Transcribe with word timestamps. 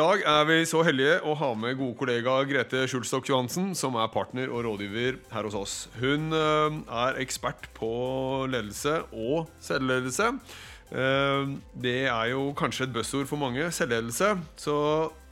dag 0.00 0.22
er 0.24 0.46
vi 0.48 0.56
så 0.68 0.80
heldige 0.86 1.18
å 1.28 1.34
ha 1.36 1.50
med 1.58 1.76
gode 1.78 1.96
kollega 2.00 2.38
Grete 2.48 2.86
Schulstock 2.88 3.28
Johansen, 3.28 3.74
som 3.76 3.98
er 4.00 4.08
partner 4.12 4.48
og 4.48 4.64
rådgiver 4.64 5.18
her 5.32 5.46
hos 5.48 5.56
oss. 5.58 5.74
Hun 6.00 6.30
eh, 6.36 6.76
er 7.02 7.20
ekspert 7.20 7.68
på 7.76 7.90
ledelse 8.50 9.00
og 9.12 9.50
selvledelse. 9.64 10.30
Eh, 10.90 11.52
Det 11.86 11.96
er 12.08 12.32
jo 12.32 12.46
kanskje 12.56 12.88
et 12.88 12.94
buzzord 12.94 13.28
for 13.28 13.40
mange, 13.42 13.68
selvledelse. 13.76 14.32
Så 14.60 14.76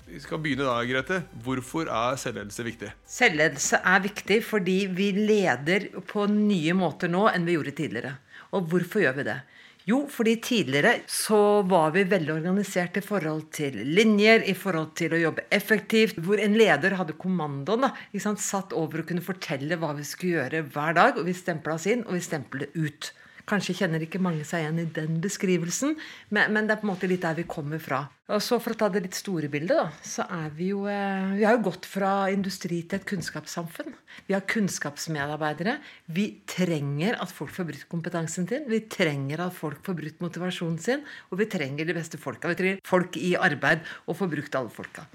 vi 0.08 0.20
skal 0.24 0.40
begynne 0.44 0.68
da, 0.68 0.76
Grete. 0.88 1.22
Hvorfor 1.44 1.88
er 1.88 2.20
selvledelse 2.20 2.66
viktig? 2.68 2.92
Selvledelse 3.08 3.80
er 3.84 4.04
viktig 4.04 4.42
fordi 4.46 4.78
vi 4.92 5.12
leder 5.16 5.88
på 6.12 6.28
nye 6.32 6.76
måter 6.76 7.12
nå 7.12 7.28
enn 7.32 7.48
vi 7.48 7.56
gjorde 7.56 7.76
tidligere. 7.80 8.16
Og 8.52 8.68
hvorfor 8.68 9.04
gjør 9.04 9.16
vi 9.20 9.28
det? 9.32 9.40
Jo, 9.88 10.02
fordi 10.12 10.34
tidligere 10.44 10.98
så 11.08 11.62
var 11.64 11.94
vi 11.94 12.02
veldig 12.10 12.34
organisert 12.34 12.98
i 13.00 13.02
forhold 13.04 13.46
til 13.56 13.78
linjer, 13.96 14.42
i 14.44 14.52
forhold 14.52 14.90
til 15.00 15.14
å 15.16 15.20
jobbe 15.22 15.46
effektivt, 15.54 16.18
hvor 16.20 16.42
en 16.44 16.58
leder 16.60 16.98
hadde 16.98 17.16
kommandoen. 17.16 17.86
da, 17.86 17.94
sant, 18.20 18.42
Satt 18.44 18.74
over 18.76 19.00
og 19.00 19.08
kunne 19.08 19.24
fortelle 19.24 19.78
hva 19.80 19.94
vi 19.96 20.04
skulle 20.04 20.42
gjøre 20.42 20.66
hver 20.74 20.98
dag. 20.98 21.16
Og 21.16 21.24
vi 21.24 21.36
stempla 21.36 21.78
oss 21.78 21.88
inn, 21.88 22.04
og 22.04 22.18
vi 22.18 22.20
stemplet 22.26 22.76
ut. 22.76 23.12
Kanskje 23.48 23.78
kjenner 23.80 24.02
ikke 24.04 24.20
mange 24.20 24.44
seg 24.44 24.64
igjen 24.64 24.80
i 24.82 24.86
den 24.92 25.18
beskrivelsen, 25.24 25.94
men, 26.34 26.52
men 26.52 26.68
det 26.68 26.74
er 26.74 26.80
på 26.82 26.88
en 26.88 26.92
måte 26.92 27.08
litt 27.08 27.24
der 27.24 27.38
vi 27.38 27.46
kommer 27.48 27.80
fra. 27.82 28.02
Og 28.28 28.42
så 28.44 28.58
For 28.60 28.74
å 28.74 28.76
ta 28.76 28.90
det 28.92 29.00
litt 29.06 29.16
store 29.16 29.48
bildet, 29.48 29.78
da, 29.78 29.86
så 30.04 30.26
er 30.28 30.50
vi 30.52 30.68
jo 30.74 30.82
eh, 30.90 31.30
Vi 31.38 31.46
har 31.46 31.56
jo 31.56 31.64
gått 31.70 31.88
fra 31.88 32.28
industri 32.28 32.82
til 32.84 33.00
et 33.00 33.06
kunnskapssamfunn. 33.08 33.94
Vi 34.28 34.36
har 34.36 34.44
kunnskapsmedarbeidere. 34.52 35.78
Vi 36.12 36.26
trenger 36.48 37.16
at 37.22 37.32
folk 37.32 37.54
får 37.56 37.70
brutt 37.70 37.88
kompetansen 37.88 38.48
sin. 38.50 38.68
Vi 38.68 38.82
trenger 38.92 39.46
at 39.46 39.56
folk 39.56 39.80
får 39.86 39.96
brutt 40.02 40.20
motivasjonen 40.24 40.78
sin. 40.84 41.06
Og 41.32 41.40
vi 41.40 41.48
trenger 41.48 41.88
de 41.88 41.96
beste 41.96 42.20
folka. 42.20 42.52
Vi 42.52 42.60
trenger 42.60 42.84
folk 42.84 43.16
i 43.16 43.32
arbeid 43.40 43.86
og 44.04 44.20
får 44.20 44.32
brukt 44.36 44.60
alle 44.60 44.76
folka. 44.76 45.08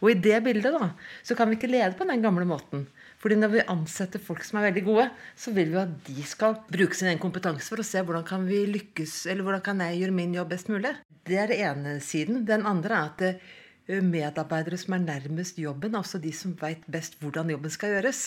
Og 0.00 0.14
i 0.14 0.20
det 0.24 0.40
bildet 0.44 0.72
da, 0.72 0.90
så 1.24 1.36
kan 1.36 1.50
vi 1.50 1.58
ikke 1.58 1.70
lede 1.70 1.94
på 1.98 2.08
den 2.08 2.24
gamle 2.24 2.48
måten. 2.48 2.88
Fordi 3.24 3.38
når 3.40 3.52
vi 3.54 3.60
ansetter 3.72 4.20
folk 4.20 4.44
som 4.44 4.58
er 4.60 4.66
veldig 4.66 4.82
gode, 4.84 5.06
så 5.32 5.54
vil 5.56 5.70
vi 5.72 5.78
at 5.80 5.92
de 6.04 6.24
skal 6.28 6.58
bruke 6.68 6.98
sin 6.98 7.08
egen 7.08 7.22
kompetanse 7.22 7.72
for 7.72 7.80
å 7.80 7.86
se 7.88 8.02
hvordan 8.04 8.26
kan 8.28 8.44
vi 8.44 8.58
lykkes, 8.68 9.22
eller 9.32 9.46
hvordan 9.46 9.62
kan 9.64 9.80
jeg 9.80 10.02
gjøre 10.02 10.16
min 10.18 10.34
jobb 10.36 10.52
best 10.52 10.68
mulig. 10.68 10.92
Det 11.24 11.38
er 11.40 11.48
den 11.48 11.62
ene 11.70 11.94
siden. 12.04 12.42
Den 12.44 12.68
andre 12.68 12.98
er 12.98 13.08
at 13.08 13.24
eh, 13.30 14.04
medarbeidere 14.04 14.76
som 14.76 14.98
er 14.98 15.06
nærmest 15.06 15.56
jobben, 15.56 15.96
altså 15.96 16.20
de 16.20 16.36
som 16.36 16.52
veit 16.60 16.84
best 16.84 17.16
hvordan 17.24 17.54
jobben 17.54 17.72
skal 17.72 17.96
gjøres. 17.96 18.26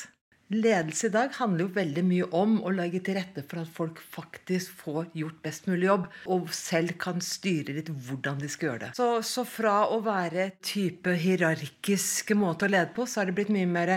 Ledelse 0.54 1.10
i 1.10 1.12
dag 1.12 1.34
handler 1.36 1.66
jo 1.66 1.74
veldig 1.76 2.04
mye 2.08 2.28
om 2.40 2.54
å 2.64 2.72
legge 2.72 3.02
til 3.04 3.18
rette 3.18 3.42
for 3.50 3.60
at 3.60 3.72
folk 3.74 4.00
faktisk 4.00 4.78
får 4.80 5.10
gjort 5.20 5.42
best 5.44 5.68
mulig 5.68 5.90
jobb, 5.90 6.06
og 6.32 6.48
selv 6.56 6.96
kan 7.04 7.20
styre 7.24 7.76
litt 7.76 7.92
hvordan 7.92 8.40
de 8.40 8.48
skal 8.52 8.70
gjøre 8.70 8.84
det. 8.86 8.92
Så, 8.96 9.10
så 9.28 9.44
fra 9.44 9.82
å 9.92 10.00
være 10.06 10.54
type 10.64 11.18
hierarkiske 11.20 12.38
måte 12.40 12.70
å 12.70 12.72
lede 12.72 12.94
på, 12.96 13.04
så 13.04 13.22
har 13.22 13.28
det 13.28 13.36
blitt 13.42 13.52
mye 13.52 13.68
mer 13.68 13.94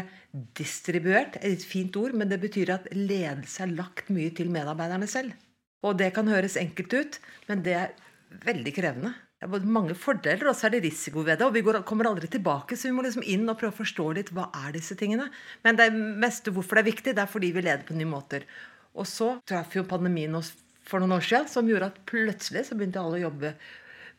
distribuert. 0.58 1.38
Et 1.46 1.62
fint 1.62 1.94
ord, 2.02 2.18
men 2.18 2.32
det 2.32 2.40
betyr 2.42 2.74
at 2.74 2.90
ledelse 2.98 3.62
er 3.62 3.76
lagt 3.78 4.10
mye 4.10 4.34
til 4.34 4.50
medarbeiderne 4.50 5.06
selv. 5.10 5.38
Og 5.86 5.94
det 6.02 6.10
kan 6.18 6.28
høres 6.28 6.58
enkelt 6.60 6.98
ut, 6.98 7.20
men 7.46 7.62
det 7.62 7.78
er 7.78 7.94
veldig 8.42 8.74
krevende. 8.74 9.14
Det 9.40 9.48
er 9.48 9.70
mange 9.72 9.94
fordeler 9.96 10.50
og 10.50 10.56
så 10.56 10.66
er 10.68 10.74
det 10.74 10.82
risiko 10.84 11.22
ved 11.24 11.38
det. 11.40 11.46
Og 11.46 11.54
vi 11.56 11.62
går, 11.64 11.78
kommer 11.88 12.10
aldri 12.10 12.28
tilbake, 12.28 12.76
så 12.76 12.90
vi 12.90 12.96
må 12.96 13.04
liksom 13.06 13.24
inn 13.24 13.48
og 13.48 13.56
prøve 13.56 13.72
å 13.72 13.78
forstå 13.78 14.08
litt 14.18 14.32
hva 14.36 14.50
er 14.66 14.74
disse 14.76 14.96
tingene. 15.00 15.30
Men 15.64 15.78
det 15.80 15.88
meste 15.96 16.52
hvorfor 16.52 16.76
det 16.76 16.84
er 16.84 16.90
viktig, 16.90 17.14
det 17.16 17.24
er 17.24 17.30
fordi 17.30 17.52
vi 17.56 17.64
leder 17.64 17.86
på 17.88 17.96
nye 17.96 18.10
måter. 18.10 18.44
Og 18.92 19.08
så 19.08 19.32
traff 19.48 19.72
jo 19.78 19.86
pandemien 19.88 20.36
oss 20.36 20.52
for 20.84 21.00
noen 21.00 21.16
år 21.16 21.24
siden, 21.24 21.48
som 21.48 21.68
gjorde 21.70 21.88
at 21.88 22.00
plutselig 22.10 22.66
så 22.68 22.76
begynte 22.76 23.00
alle 23.00 23.20
å 23.20 23.24
jobbe 23.30 23.54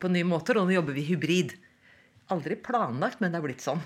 på 0.01 0.09
nye 0.09 0.25
måter, 0.25 0.57
og 0.57 0.65
nå 0.65 0.79
jobber 0.79 0.97
vi 0.97 1.05
hybrid. 1.11 1.53
Aldri 2.33 2.57
planlagt, 2.57 3.21
men 3.21 3.29
det 3.29 3.41
er 3.41 3.45
blitt 3.45 3.61
sånn. 3.61 3.83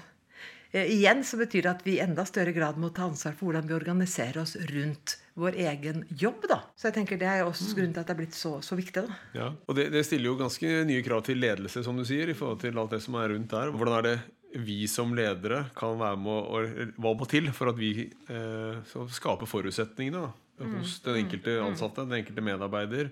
Eh, 0.72 0.92
igjen 0.96 1.24
så 1.24 1.38
betyr 1.40 1.66
det 1.66 1.72
at 1.72 1.86
vi 1.86 1.98
i 1.98 2.02
enda 2.04 2.26
større 2.28 2.54
grad 2.56 2.80
må 2.82 2.90
ta 2.96 3.06
ansvar 3.10 3.36
for 3.38 3.50
hvordan 3.50 3.68
vi 3.70 3.78
organiserer 3.78 4.42
oss 4.42 4.56
rundt 4.72 5.18
vår 5.36 5.58
egen 5.66 6.06
jobb. 6.10 6.48
da. 6.50 6.62
Så 6.76 6.90
jeg 6.90 6.98
tenker 7.00 7.20
Det 7.20 7.28
er 7.28 7.44
også 7.44 7.76
grunnen 7.76 7.94
til 7.94 8.04
at 8.04 8.08
det 8.08 8.16
er 8.16 8.22
blitt 8.22 8.38
så, 8.38 8.62
så 8.62 8.78
viktig. 8.78 9.06
da. 9.06 9.20
Ja, 9.36 9.50
og 9.68 9.76
det, 9.76 9.90
det 9.94 10.06
stiller 10.08 10.32
jo 10.32 10.40
ganske 10.40 10.86
nye 10.88 11.04
krav 11.04 11.26
til 11.28 11.40
ledelse, 11.40 11.84
som 11.84 11.98
du 11.98 12.06
sier, 12.08 12.30
i 12.30 12.38
forhold 12.38 12.64
til 12.64 12.80
alt 12.80 12.96
det 12.96 13.02
som 13.04 13.20
er 13.20 13.30
rundt 13.36 13.52
der. 13.52 13.72
Hvordan 13.76 14.00
er 14.00 14.08
det 14.10 14.18
vi 14.66 14.86
som 14.88 15.12
ledere 15.16 15.66
kan 15.76 15.98
være 16.00 16.18
med 16.20 16.32
å, 16.32 16.62
hva 17.04 17.14
må 17.20 17.28
til 17.28 17.50
for 17.56 17.74
at 17.74 17.80
vi 17.80 18.08
eh, 18.08 18.82
skal 18.88 19.10
skape 19.12 19.48
forutsetningene 19.50 20.22
da, 20.24 20.32
hos 20.78 21.02
den 21.04 21.26
enkelte 21.26 21.58
ansatte, 21.60 22.06
den 22.08 22.22
enkelte 22.22 22.44
medarbeider, 22.46 23.10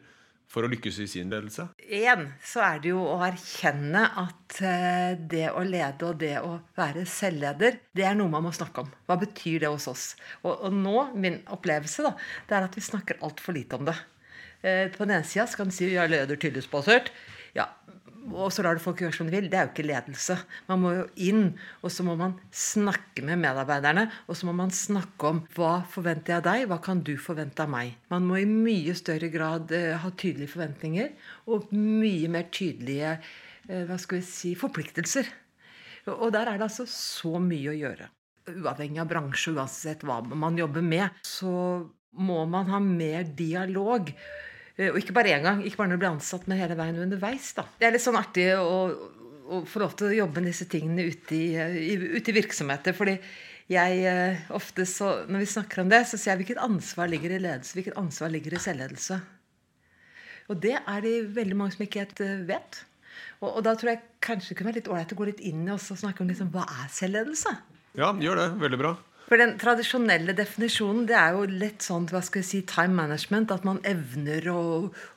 for 0.53 0.65
å 0.65 0.69
lykkes 0.69 0.99
i 1.01 1.07
sin 1.09 1.31
ledelse? 1.33 1.65
Én 1.81 2.27
så 2.45 2.61
er 2.65 2.81
det 2.83 2.91
jo 2.93 3.01
å 3.09 3.17
erkjenne 3.25 4.03
at 4.21 4.59
eh, 4.61 5.17
det 5.17 5.47
å 5.51 5.63
lede 5.65 6.09
og 6.11 6.19
det 6.21 6.35
å 6.43 6.55
være 6.77 7.07
selvleder, 7.09 7.79
det 7.95 8.05
er 8.07 8.17
noe 8.19 8.31
man 8.31 8.45
må 8.45 8.53
snakke 8.55 8.85
om. 8.85 8.91
Hva 9.09 9.17
betyr 9.21 9.63
det 9.65 9.73
hos 9.73 9.89
oss? 9.91 10.07
Og, 10.43 10.53
og 10.53 10.77
nå, 10.77 10.97
min 11.17 11.41
opplevelse, 11.53 12.05
da, 12.05 12.13
det 12.49 12.57
er 12.57 12.67
at 12.67 12.77
vi 12.77 12.85
snakker 12.85 13.21
altfor 13.25 13.57
lite 13.57 13.79
om 13.79 13.89
det. 13.89 13.97
Eh, 14.61 14.85
på 14.93 15.03
den 15.03 15.17
ene 15.17 15.27
sida 15.27 15.49
kan 15.57 15.71
du 15.71 15.75
si 15.75 15.89
ja, 15.91 16.05
leder 16.09 16.39
tillitsbasert. 16.39 17.11
Ja, 17.57 17.67
og 18.31 18.53
så 18.55 18.63
lar 18.63 18.77
du 18.77 18.83
folk 18.83 19.01
gjøre 19.03 19.15
som 19.17 19.27
de 19.27 19.35
vil. 19.35 19.49
Det 19.51 19.57
er 19.59 19.67
jo 19.67 19.71
ikke 19.73 19.85
ledelse. 19.85 20.37
Man 20.69 20.81
må 20.83 20.93
jo 20.95 21.03
inn, 21.27 21.43
og 21.83 21.91
så 21.91 22.05
må 22.07 22.15
man 22.19 22.37
snakke 22.55 23.23
med 23.25 23.41
medarbeiderne. 23.41 24.05
Og 24.31 24.37
så 24.39 24.47
må 24.47 24.53
man 24.55 24.71
snakke 24.73 25.31
om 25.33 25.41
hva 25.57 25.73
forventer 25.91 26.35
jeg 26.35 26.39
av 26.39 26.45
deg, 26.47 26.65
hva 26.71 26.79
kan 26.83 27.03
du 27.03 27.13
forvente 27.19 27.65
av 27.65 27.71
meg. 27.73 27.97
Man 28.13 28.27
må 28.29 28.39
i 28.39 28.47
mye 28.47 28.95
større 28.97 29.27
grad 29.33 29.73
eh, 29.75 29.91
ha 29.99 30.11
tydelige 30.15 30.53
forventninger 30.55 31.11
og 31.51 31.73
mye 31.75 32.31
mer 32.31 32.47
tydelige 32.53 33.17
eh, 33.17 33.83
hva 33.89 33.99
skal 33.99 34.21
vi 34.21 34.27
si, 34.29 34.53
forpliktelser. 34.59 35.27
Og 36.13 36.29
der 36.35 36.47
er 36.47 36.59
det 36.59 36.69
altså 36.69 36.87
så 36.89 37.35
mye 37.43 37.73
å 37.73 37.77
gjøre. 37.77 38.07
Uavhengig 38.53 38.99
av 39.03 39.11
bransje, 39.11 39.53
uansett 39.55 40.03
hva 40.07 40.21
man 40.23 40.57
jobber 40.59 40.83
med, 40.83 41.21
så 41.27 41.83
må 42.19 42.43
man 42.47 42.71
ha 42.71 42.79
mer 42.83 43.27
dialog. 43.35 44.11
Eh, 44.77 44.89
og 44.89 44.99
ikke 44.99 45.15
bare 45.15 45.35
én 45.35 45.45
gang, 45.45 45.63
ikke 45.63 45.81
bare 45.81 45.91
når 45.91 45.99
du 45.99 46.03
blir 46.03 46.13
ansatt, 46.13 46.47
men 46.49 46.61
hele 46.61 46.77
veien 46.79 47.01
underveis. 47.05 47.51
da. 47.57 47.65
Det 47.79 47.87
er 47.87 47.95
litt 47.95 48.05
sånn 48.05 48.19
artig 48.19 48.49
å, 48.57 48.77
å 49.45 49.63
få 49.69 49.83
lov 49.83 49.97
til 49.99 50.09
å 50.09 50.19
jobbe 50.23 50.41
med 50.41 50.51
disse 50.53 50.69
tingene 50.71 51.09
ute 51.09 51.37
i, 51.37 51.47
i, 51.93 51.97
ute 52.17 52.33
i 52.33 52.37
virksomheter. 52.39 52.95
fordi 52.97 53.19
jeg 53.71 54.01
eh, 54.09 54.41
ofte 54.51 54.85
så, 54.85 55.23
Når 55.29 55.45
vi 55.45 55.51
snakker 55.53 55.83
om 55.83 55.91
det, 55.91 56.03
så 56.07 56.17
sier 56.17 56.33
jeg 56.33 56.43
hvilket 56.43 56.63
ansvar 56.63 57.07
ligger 57.11 57.31
i 57.31 57.43
ledelse, 57.43 57.77
hvilket 57.77 57.99
ansvar 57.99 58.33
ligger 58.33 58.57
i 58.57 58.63
selvledelse. 58.63 59.19
Og 60.51 60.59
det 60.59 60.75
er 60.75 61.05
det 61.05 61.13
veldig 61.35 61.55
mange 61.55 61.75
som 61.75 61.85
ikke 61.85 62.03
helt 62.03 62.23
eh, 62.25 62.43
vet. 62.49 62.81
Og, 63.39 63.49
og 63.49 63.61
da 63.63 63.75
tror 63.77 63.93
jeg 63.93 64.03
kanskje 64.23 64.51
det 64.51 64.57
kunne 64.59 64.71
være 64.71 64.81
litt 64.81 64.91
ålreit 64.91 65.15
å 65.15 65.19
gå 65.19 65.29
litt 65.29 65.43
inn 65.47 65.63
i 65.67 65.71
oss 65.75 65.91
og 65.93 66.01
snakke 66.01 66.23
om 66.23 66.31
liksom, 66.31 66.51
hva 66.51 66.65
er 66.81 66.91
selvledelse. 66.91 67.53
Ja, 67.99 68.09
gjør 68.17 68.41
det. 68.41 68.49
Veldig 68.63 68.79
bra. 68.81 68.93
For 69.33 69.41
den 69.41 69.55
tradisjonelle 69.57 70.35
definisjonen 70.37 71.07
det 71.09 71.15
er 71.17 71.31
jo 71.33 71.47
litt 71.49 71.81
sånn 71.81 72.03
hva 72.11 72.19
skal 72.21 72.43
jeg 72.43 72.45
si, 72.45 72.59
time 72.69 72.93
management. 72.93 73.49
At 73.49 73.63
man 73.65 73.79
evner 73.81 74.45
å, 74.53 74.59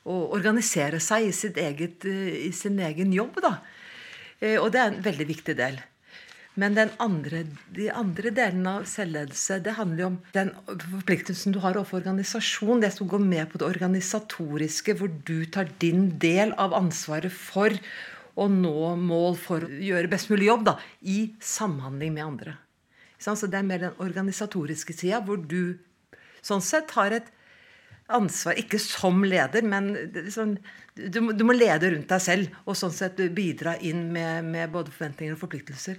å 0.09 0.15
organisere 0.32 1.03
seg 1.04 1.27
i, 1.28 1.50
eget, 1.60 2.06
i, 2.09 2.49
sin 2.56 2.81
egen 2.81 3.12
jobb. 3.12 3.37
da. 3.44 3.59
Eh, 4.41 4.56
og 4.56 4.71
det 4.72 4.81
er 4.81 4.88
en 4.94 5.04
veldig 5.04 5.28
viktig 5.34 5.59
del. 5.60 5.77
Men 6.56 6.81
andre, 6.97 7.44
de 7.77 7.93
andre 7.93 8.32
delene 8.32 8.78
av 8.78 8.88
selvledelse 8.88 9.60
det 9.69 9.77
handler 9.77 10.06
jo 10.06 10.10
om 10.15 10.19
den 10.33 10.56
forpliktelsen 10.65 11.53
du 11.53 11.60
har 11.60 11.77
overfor 11.77 12.00
organisasjon. 12.00 12.81
Det 12.81 12.94
som 12.97 13.12
går 13.12 13.21
med 13.21 13.53
på 13.53 13.60
det 13.60 13.69
organisatoriske, 13.69 14.97
hvor 14.97 15.12
du 15.28 15.43
tar 15.44 15.69
din 15.84 16.15
del 16.16 16.56
av 16.56 16.72
ansvaret 16.72 17.37
for 17.37 17.77
å 18.33 18.48
nå 18.48 18.94
mål 18.97 19.37
for 19.44 19.69
å 19.69 19.83
gjøre 19.93 20.09
best 20.16 20.33
mulig 20.33 20.48
jobb 20.54 20.71
da, 20.72 20.81
i 21.04 21.34
samhandling 21.37 22.16
med 22.16 22.33
andre. 22.33 22.62
Så 23.19 23.34
det 23.49 23.59
er 23.59 23.66
mer 23.66 23.82
den 23.82 24.03
organisatoriske 24.03 24.94
sida, 24.97 25.22
hvor 25.25 25.41
du 25.41 25.78
sånn 26.45 26.63
sett 26.65 26.92
har 26.97 27.15
et 27.16 27.33
ansvar, 28.13 28.54
ikke 28.60 28.78
som 28.78 29.24
leder, 29.27 29.65
men 29.66 29.91
sånn, 30.30 30.57
du, 30.95 31.18
du, 31.33 31.42
må 31.47 31.57
lede 31.57 31.91
rundt 31.91 32.13
deg 32.13 32.22
selv 32.22 32.60
og 32.65 32.78
sånn 32.78 32.95
sett 32.95 33.18
bidra 33.34 33.74
inn 33.83 34.07
med, 34.15 34.47
med 34.47 34.71
både 34.74 34.95
forventninger 34.95 35.34
og 35.34 35.42
forpliktelser. 35.42 35.98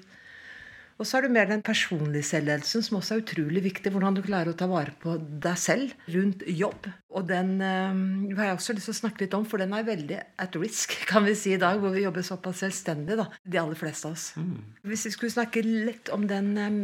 Og 0.98 1.06
så 1.06 1.20
er 1.20 1.28
det 1.28 1.34
mer 1.34 1.50
den 1.50 1.62
personlige 1.66 2.26
selvledelsen, 2.26 2.84
som 2.86 2.98
også 2.98 3.16
er 3.16 3.22
utrolig 3.22 3.62
viktig. 3.68 3.92
Hvordan 3.94 4.18
du 4.18 4.24
klarer 4.26 4.50
å 4.50 4.58
ta 4.58 4.66
vare 4.70 4.96
på 5.02 5.14
deg 5.18 5.60
selv 5.62 5.94
rundt 6.14 6.46
jobb. 6.50 6.90
Og 7.14 7.28
den 7.30 7.58
øh, 7.62 8.38
har 8.38 8.50
jeg 8.50 8.58
også 8.58 8.78
lyst 8.78 8.90
til 8.90 8.96
å 8.96 9.02
snakke 9.04 9.26
litt 9.26 9.36
om, 9.38 9.46
for 9.46 9.62
den 9.62 9.76
er 9.78 9.86
veldig 9.86 10.18
at 10.42 10.58
risk, 10.58 10.98
kan 11.12 11.28
vi 11.28 11.36
si 11.38 11.54
i 11.54 11.62
dag, 11.62 11.78
hvor 11.82 11.94
vi 11.94 12.06
jobber 12.06 12.26
såpass 12.26 12.64
selvstendig, 12.66 13.20
da. 13.22 13.28
De 13.46 13.62
aller 13.62 13.78
fleste 13.78 14.10
av 14.10 14.18
oss. 14.18 14.32
Mm. 14.42 14.58
Hvis 14.90 15.06
vi 15.10 15.14
skulle 15.14 15.36
snakke 15.38 15.62
litt 15.66 16.10
om 16.14 16.26
den 16.30 16.50
øh, 16.58 16.82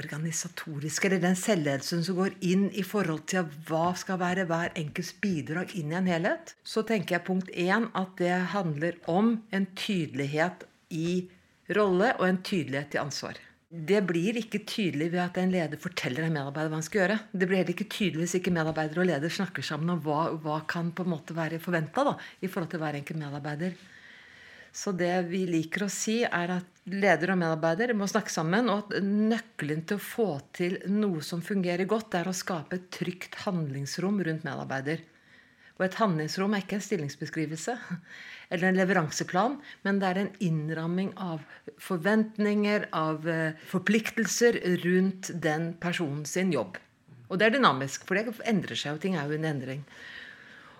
organisatoriske, 0.00 1.10
eller 1.10 1.20
den 1.20 1.36
selvledelsen 1.36 2.04
som 2.06 2.16
går 2.22 2.38
inn 2.48 2.68
i 2.72 2.84
forhold 2.86 3.26
til 3.32 3.52
hva 3.68 3.92
skal 3.98 4.20
være 4.22 4.48
hver 4.48 4.72
enkelts 4.80 5.12
bidrag 5.20 5.76
inn 5.76 5.92
i 5.92 6.00
en 6.00 6.08
helhet, 6.08 6.54
så 6.64 6.86
tenker 6.88 7.18
jeg 7.18 7.26
punkt 7.28 7.52
én 7.52 7.90
at 7.98 8.16
det 8.20 8.34
handler 8.56 8.96
om 9.10 9.36
en 9.52 9.68
tydelighet 9.76 10.64
i 10.88 11.28
rolle 11.78 12.12
og 12.18 12.26
en 12.28 12.42
tydelighet 12.44 12.96
i 12.96 13.02
ansvar. 13.02 13.40
Det 13.72 14.02
blir 14.04 14.36
ikke 14.36 14.66
tydelig 14.68 15.06
ved 15.14 15.22
at 15.22 15.38
en 15.40 15.52
leder 15.52 15.80
forteller 15.80 16.26
en 16.26 16.34
medarbeider 16.34 16.68
hva 16.68 16.76
han 16.76 16.84
skal 16.84 17.00
gjøre. 17.00 17.20
Det 17.32 17.46
blir 17.48 17.62
heller 17.62 17.72
ikke 17.72 17.88
tydelig 17.94 18.26
hvis 18.26 18.34
ikke 18.36 18.52
medarbeider 18.52 19.00
og 19.00 19.08
leder 19.08 19.32
snakker 19.32 19.64
sammen 19.64 19.94
om 19.94 20.02
hva, 20.04 20.26
hva 20.44 20.58
kan 20.68 20.90
på 20.92 21.06
en 21.06 21.14
måte 21.14 21.36
være 21.36 21.60
forventa 21.62 22.04
i 22.44 22.50
forhold 22.52 22.68
til 22.74 22.82
hver 22.82 22.98
enkelt 23.00 23.22
medarbeider. 23.22 23.78
Så 24.72 24.92
det 24.96 25.12
vi 25.28 25.44
liker 25.48 25.84
å 25.84 25.92
si, 25.92 26.22
er 26.24 26.54
at 26.54 26.84
leder 26.88 27.34
og 27.34 27.40
medarbeider 27.42 27.92
må 27.96 28.08
snakke 28.08 28.32
sammen, 28.32 28.70
og 28.72 28.86
at 28.86 29.04
nøkkelen 29.04 29.84
til 29.88 29.98
å 29.98 30.04
få 30.04 30.28
til 30.56 30.78
noe 30.92 31.20
som 31.24 31.44
fungerer 31.44 31.88
godt, 31.88 32.16
er 32.16 32.28
å 32.28 32.36
skape 32.36 32.78
et 32.78 32.86
trygt 32.92 33.36
handlingsrom 33.44 34.20
rundt 34.24 34.46
medarbeider. 34.48 35.04
Og 35.82 35.88
et 35.88 35.96
handlingsrom 35.98 36.52
er 36.54 36.62
ikke 36.62 36.76
en 36.78 36.84
stillingsbeskrivelse 36.86 37.72
eller 38.54 38.68
en 38.68 38.76
leveranseplan, 38.78 39.56
men 39.82 39.96
det 39.98 40.06
er 40.06 40.20
en 40.20 40.28
innramming 40.46 41.08
av 41.18 41.40
forventninger, 41.82 42.84
av 42.94 43.26
eh, 43.26 43.56
forpliktelser 43.66 44.60
rundt 44.84 45.32
den 45.42 45.72
personen 45.82 46.22
sin 46.28 46.52
jobb. 46.54 46.78
Og 47.26 47.40
det 47.40 47.48
er 47.48 47.56
dynamisk, 47.56 48.06
for 48.06 48.14
det 48.14 48.36
endrer 48.46 48.78
seg 48.78 48.94
og 48.94 49.02
Ting 49.02 49.18
er 49.18 49.26
jo 49.26 49.40
en 49.40 49.48
endring. 49.48 49.82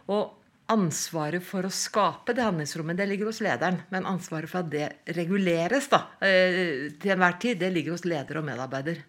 Og 0.07 0.37
ansvaret 0.71 1.43
for 1.43 1.67
å 1.67 1.75
skape 1.75 2.37
det 2.39 2.47
handlingsrommet 2.47 3.03
det 3.03 3.09
ligger 3.11 3.33
hos 3.33 3.43
lederen. 3.43 3.83
Men 3.91 4.07
ansvaret 4.07 4.53
for 4.53 4.63
at 4.63 4.71
det 4.71 5.17
reguleres 5.19 5.91
da, 5.91 6.05
eh, 6.23 6.93
til 6.95 7.17
enhver 7.17 7.41
tid, 7.43 7.59
det 7.59 7.75
ligger 7.75 7.97
hos 7.97 8.07
leder 8.07 8.39
og 8.39 8.47
medarbeider. 8.47 9.03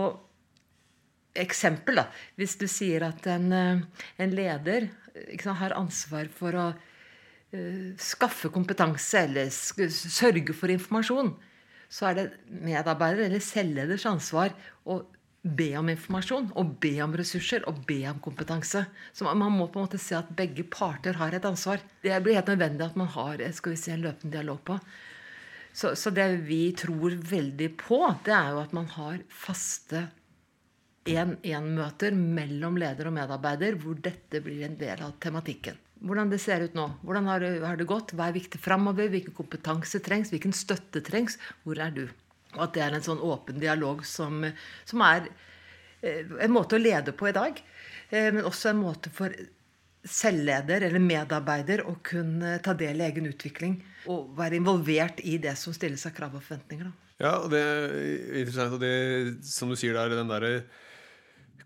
Og 0.00 0.16
eksempel, 1.34 2.00
da. 2.00 2.08
Hvis 2.40 2.56
du 2.60 2.66
sier 2.70 3.04
at 3.10 3.26
en, 3.26 3.52
eh, 3.52 4.04
en 4.18 4.30
leder 4.30 4.88
sant, 5.12 5.58
har 5.60 5.76
ansvar 5.78 6.30
for 6.32 6.58
å 6.58 6.66
uh, 6.72 7.88
skaffe 8.00 8.52
kompetanse 8.52 9.24
eller 9.26 9.50
sørge 9.52 10.56
for 10.56 10.72
informasjon, 10.72 11.34
så 11.92 12.08
er 12.08 12.18
det 12.18 12.28
medarbeider 12.48 13.26
eller 13.26 13.44
selvleders 13.44 14.06
ansvar 14.08 14.54
å 14.88 15.02
be 15.42 15.72
om 15.74 15.88
informasjon 15.90 16.52
og 16.58 16.76
be 16.82 16.92
om 17.02 17.14
ressurser 17.18 17.64
og 17.66 17.80
be 17.88 18.04
om 18.08 18.20
kompetanse. 18.22 18.84
Så 19.12 19.26
man 19.26 19.52
må 19.52 19.66
på 19.66 19.80
en 19.80 19.88
måte 19.88 20.00
se 20.00 20.14
at 20.14 20.30
begge 20.38 20.64
parter 20.70 21.18
har 21.18 21.34
et 21.34 21.48
ansvar. 21.48 21.82
Det 22.02 22.14
blir 22.22 22.38
helt 22.38 22.52
nødvendig 22.52 22.86
at 22.86 22.98
man 22.98 23.10
har 23.10 23.42
skal 23.56 23.74
vi 23.74 23.80
si, 23.80 23.90
en 23.90 24.04
løpende 24.06 24.36
dialog 24.36 24.62
på. 24.64 24.78
Så, 25.72 25.94
så 25.96 26.12
det 26.14 26.28
vi 26.46 26.66
tror 26.76 27.16
veldig 27.16 27.70
på, 27.80 28.04
det 28.24 28.34
er 28.36 28.52
jo 28.52 28.62
at 28.62 28.74
man 28.76 28.88
har 28.94 29.22
faste 29.32 30.06
én-én-møter 31.08 32.14
mellom 32.14 32.76
leder 32.78 33.08
og 33.10 33.16
medarbeider 33.16 33.78
hvor 33.80 33.98
dette 33.98 34.42
blir 34.44 34.66
en 34.66 34.76
del 34.78 35.02
av 35.02 35.16
tematikken. 35.22 35.78
Hvordan 36.02 36.32
det 36.32 36.40
ser 36.42 36.64
ut 36.66 36.74
nå. 36.74 36.88
Hvordan 37.06 37.28
har 37.30 37.42
det, 37.42 37.52
har 37.62 37.78
det 37.78 37.86
gått? 37.90 38.14
Hva 38.18 38.28
er 38.28 38.36
viktig 38.36 38.58
framover? 38.62 39.10
Hvilken 39.10 39.34
kompetanse 39.36 40.02
trengs? 40.02 40.32
Hvilken 40.34 40.54
støtte 40.54 41.02
trengs? 41.06 41.38
Hvor 41.62 41.78
er 41.78 41.94
du? 41.94 42.04
Og 42.56 42.64
at 42.66 42.74
det 42.74 42.84
er 42.84 42.96
en 42.96 43.04
sånn 43.04 43.22
åpen 43.22 43.60
dialog 43.62 44.02
som, 44.06 44.42
som 44.88 45.04
er 45.06 45.28
eh, 46.02 46.26
en 46.42 46.54
måte 46.54 46.76
å 46.76 46.82
lede 46.82 47.14
på 47.14 47.30
i 47.30 47.36
dag. 47.36 47.60
Eh, 48.10 48.30
men 48.34 48.42
også 48.46 48.72
en 48.72 48.82
måte 48.82 49.12
for 49.14 49.34
selvleder 50.02 50.88
eller 50.88 51.02
medarbeider 51.02 51.84
å 51.86 51.94
kunne 52.02 52.56
ta 52.64 52.74
del 52.74 52.98
i 52.98 53.06
egen 53.06 53.30
utvikling. 53.30 53.78
Og 54.10 54.34
være 54.38 54.58
involvert 54.58 55.22
i 55.22 55.38
det 55.42 55.54
som 55.58 55.74
stilles 55.74 56.02
av 56.10 56.16
krav 56.16 56.34
og 56.34 56.42
forventninger. 56.42 56.90
Da. 56.90 57.12
Ja, 57.22 57.36
og 57.38 57.52
det 57.54 57.62
er 57.62 57.92
interessant. 58.42 58.74
Og 58.74 58.82
det 58.82 59.46
som 59.46 59.70
du 59.70 59.78
sier 59.78 59.94
der, 59.94 60.16
den 60.18 60.30
derre 60.30 60.64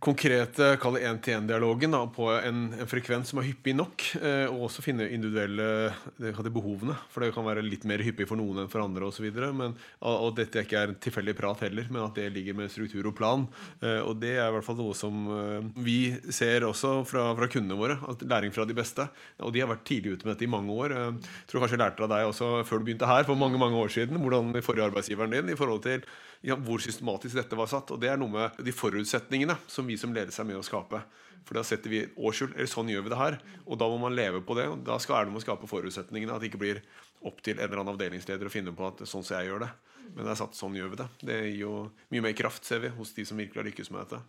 konkrete 0.03 0.75
kall 0.81 0.99
én-til-én-dialogen 1.01 1.95
på 2.15 2.29
en, 2.35 2.67
en, 2.75 2.89
frekvens 2.89 3.31
som 3.33 3.41
er 3.41 3.49
hyppig 3.49 3.75
nok. 3.77 4.05
Eh, 4.21 4.45
og 4.51 4.67
også 4.69 4.85
finne 4.85 5.09
individuelle 5.13 5.93
det, 6.21 6.35
behovene. 6.53 6.97
For 7.13 7.25
det 7.25 7.33
kan 7.35 7.47
være 7.47 7.65
litt 7.65 7.87
mer 7.89 8.03
hyppig 8.05 8.29
for 8.29 8.39
noen 8.41 8.65
enn 8.65 8.71
for 8.73 8.85
andre. 8.85 9.07
Og, 9.09 9.15
så 9.17 9.25
videre, 9.25 9.53
men, 9.57 9.77
og, 10.05 10.29
dette 10.37 10.65
ikke 10.65 10.83
er 10.83 10.93
en 10.93 10.99
tilfeldig 11.03 11.37
prat 11.39 11.65
heller, 11.67 11.89
men 11.91 12.05
at 12.05 12.19
det 12.19 12.29
ligger 12.35 12.59
med 12.59 12.73
struktur 12.73 13.11
og 13.11 13.17
plan. 13.19 13.47
Eh, 13.81 14.03
og 14.03 14.21
det 14.23 14.37
er 14.37 14.51
i 14.51 14.57
hvert 14.57 14.69
fall 14.69 14.81
noe 14.81 14.97
som 14.97 15.27
eh, 15.33 15.73
vi 15.87 15.99
ser 16.35 16.69
også 16.69 16.99
fra, 17.09 17.31
fra, 17.39 17.51
kundene 17.53 17.81
våre. 17.81 17.99
at 18.11 18.27
Læring 18.27 18.55
fra 18.55 18.69
de 18.69 18.77
beste. 18.77 19.09
Og 19.41 19.55
de 19.55 19.65
har 19.65 19.73
vært 19.73 19.87
tidlig 19.89 20.17
ute 20.17 20.27
med 20.27 20.35
dette 20.35 20.49
i 20.49 20.53
mange 20.53 20.77
år. 20.77 20.97
Eh, 20.97 21.35
tror 21.49 21.65
kanskje 21.65 21.79
jeg 21.79 21.85
lærte 21.85 22.07
av 22.07 22.13
deg 22.13 22.31
også 22.31 22.53
før 22.69 22.83
du 22.83 22.89
begynte 22.91 23.11
her 23.11 23.27
for 23.29 23.39
mange 23.39 23.61
mange 23.61 23.81
år 23.81 23.93
siden. 23.93 24.21
Hvordan 24.21 24.55
forrige 24.67 24.91
arbeidsgiveren 24.91 25.37
din 25.37 25.55
i 25.55 25.59
forhold 25.59 25.85
til 25.87 26.05
ja, 26.45 26.57
hvor 26.57 26.83
systematisk 26.83 27.37
dette 27.39 27.59
var 27.59 27.71
satt. 27.71 27.91
Og 27.95 28.01
det 28.03 28.11
er 28.13 28.21
noe 28.21 28.33
med 28.33 28.61
de 28.65 28.75
forutsetningene 28.75 29.57
som 29.71 29.86
vi 29.89 29.97
som 30.01 30.15
ledelse 30.15 30.43
er 30.43 30.49
med 30.49 30.61
å 30.61 30.67
skape. 30.67 31.01
For 31.47 31.59
da 31.59 31.63
setter 31.67 31.93
vi 31.93 32.03
årsskjul, 32.19 32.55
eller 32.57 32.71
sånn 32.71 32.91
gjør 32.91 33.05
vi 33.07 33.13
det 33.13 33.21
her. 33.21 33.37
Og 33.67 33.79
da 33.79 33.89
må 33.91 33.99
man 34.03 34.17
leve 34.17 34.43
på 34.43 34.57
det. 34.59 34.67
og 34.73 34.83
Da 34.87 34.99
skal 35.03 35.29
det 35.29 35.37
å 35.39 35.45
skape 35.45 35.69
forutsetningene. 35.71 36.35
At 36.35 36.43
det 36.43 36.51
ikke 36.51 36.63
blir 36.63 36.81
opp 37.27 37.39
til 37.45 37.59
en 37.59 37.69
eller 37.69 37.83
annen 37.83 37.95
avdelingsleder 37.95 38.49
å 38.49 38.53
finne 38.53 38.75
på 38.77 38.89
at 38.89 39.05
sånn 39.07 39.25
som 39.27 39.39
jeg 39.39 39.51
gjør 39.51 39.67
det. 39.67 39.71
Men 40.15 40.25
det 40.25 40.33
er 40.33 40.41
satt 40.41 40.59
sånn 40.59 40.77
gjør 40.79 40.93
vi 40.93 41.01
det. 41.03 41.09
Det 41.31 41.39
gir 41.45 41.61
jo 41.61 41.75
mye 42.15 42.25
mer 42.27 42.35
kraft, 42.39 42.67
ser 42.67 42.83
vi, 42.83 42.91
hos 42.95 43.15
de 43.17 43.27
som 43.27 43.39
virkelig 43.39 43.63
har 43.63 43.69
lykkes 43.71 43.93
med 43.93 44.05
dette. 44.05 44.23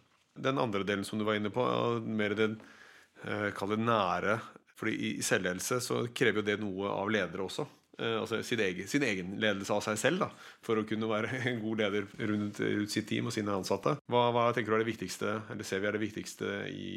Den 0.48 0.62
andre 0.62 0.86
delen 0.86 1.06
som 1.06 1.18
du 1.18 1.26
var 1.26 1.38
inne 1.38 1.52
på, 1.54 1.66
mer 2.06 2.38
den 2.38 2.60
eh, 3.26 3.50
kall 3.58 3.74
det 3.74 3.82
nære. 3.82 4.38
Fordi 4.78 4.94
i 4.94 5.26
selvledelse 5.26 5.80
så 5.82 6.04
krever 6.14 6.44
jo 6.44 6.48
det 6.52 6.60
noe 6.62 6.94
av 6.94 7.10
ledere 7.10 7.46
også. 7.48 7.66
Eh, 7.98 8.20
altså 8.20 8.44
sin 8.46 8.62
egen, 8.62 8.88
sin 8.88 9.04
egen, 9.04 9.32
ledelse 9.42 9.74
av 9.74 9.82
seg 9.82 9.98
selv 9.98 10.22
da, 10.22 10.28
for 10.66 10.78
å 10.78 10.86
kunne 10.86 11.10
være 11.10 11.40
en 11.50 11.62
god 11.64 11.82
leder 11.82 12.10
rundt, 12.30 12.60
rundt 12.62 12.94
sitt 12.94 13.08
team 13.10 13.30
og 13.30 13.34
sine 13.34 13.56
ansatte. 13.56 13.96
Hva, 14.06 14.28
hva, 14.36 14.52
tenker 14.54 14.74
du 14.74 14.78
er 14.78 14.86
det 14.86 14.92
viktigste, 14.92 15.40
eller 15.54 15.66
ser 15.66 15.82
vi 15.82 15.90
er 15.90 15.98
det 15.98 16.04
viktigste 16.04 16.60
i 16.70 16.92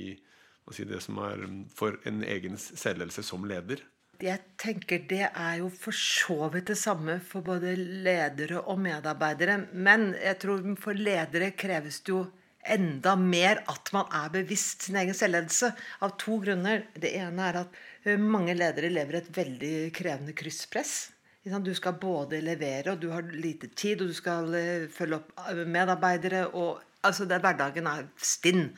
si, 0.70 0.85
det 0.87 1.00
som 1.02 1.17
er 1.25 1.41
for 1.75 1.97
en 2.06 2.20
egen 2.23 2.61
selvledelse 2.61 3.25
som 3.26 3.49
leder? 3.49 3.82
Jeg 4.20 4.52
tenker 4.61 5.06
Det 5.08 5.31
er 5.31 5.55
jo 5.62 5.70
for 5.73 5.97
så 5.97 6.50
vidt 6.52 6.69
det 6.69 6.76
samme 6.76 7.17
for 7.25 7.41
både 7.41 7.73
ledere 7.79 8.61
og 8.61 8.76
medarbeidere. 8.85 9.56
Men 9.73 10.11
jeg 10.12 10.37
tror 10.43 10.67
for 10.82 10.93
ledere 10.93 11.55
kreves 11.56 12.02
det 12.05 12.12
jo 12.12 12.26
enda 12.64 13.14
mer 13.16 13.62
at 13.70 13.92
man 13.96 14.10
er 14.14 14.32
bevisst 14.34 14.88
sin 14.88 14.98
egen 15.00 15.16
selvledelse. 15.16 15.72
Av 16.04 16.16
to 16.20 16.40
grunner. 16.42 16.84
Det 16.94 17.14
ene 17.18 17.48
er 17.48 17.62
at 17.64 17.80
Eh, 18.02 18.16
mange 18.16 18.54
ledere 18.56 18.88
lever 18.88 19.18
et 19.18 19.32
veldig 19.36 19.74
krevende 19.96 20.32
krysspress. 20.36 21.10
Du 21.40 21.72
skal 21.74 21.96
både 22.00 22.40
levere, 22.44 22.92
og 22.92 23.00
du 23.00 23.10
har 23.12 23.24
lite 23.32 23.68
tid, 23.68 24.00
og 24.00 24.12
du 24.12 24.16
skal 24.16 24.54
eh, 24.56 24.88
følge 24.92 25.20
opp 25.20 25.32
eh, 25.50 25.64
medarbeidere. 25.68 26.46
og 26.54 26.80
altså 27.02 27.26
det, 27.28 27.40
Hverdagen 27.44 27.86
er 27.86 28.08
stinn. 28.16 28.70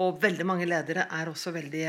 Og 0.00 0.20
veldig 0.22 0.46
mange 0.46 0.68
ledere 0.70 1.08
er 1.12 1.28
også 1.28 1.50
veldig 1.52 1.82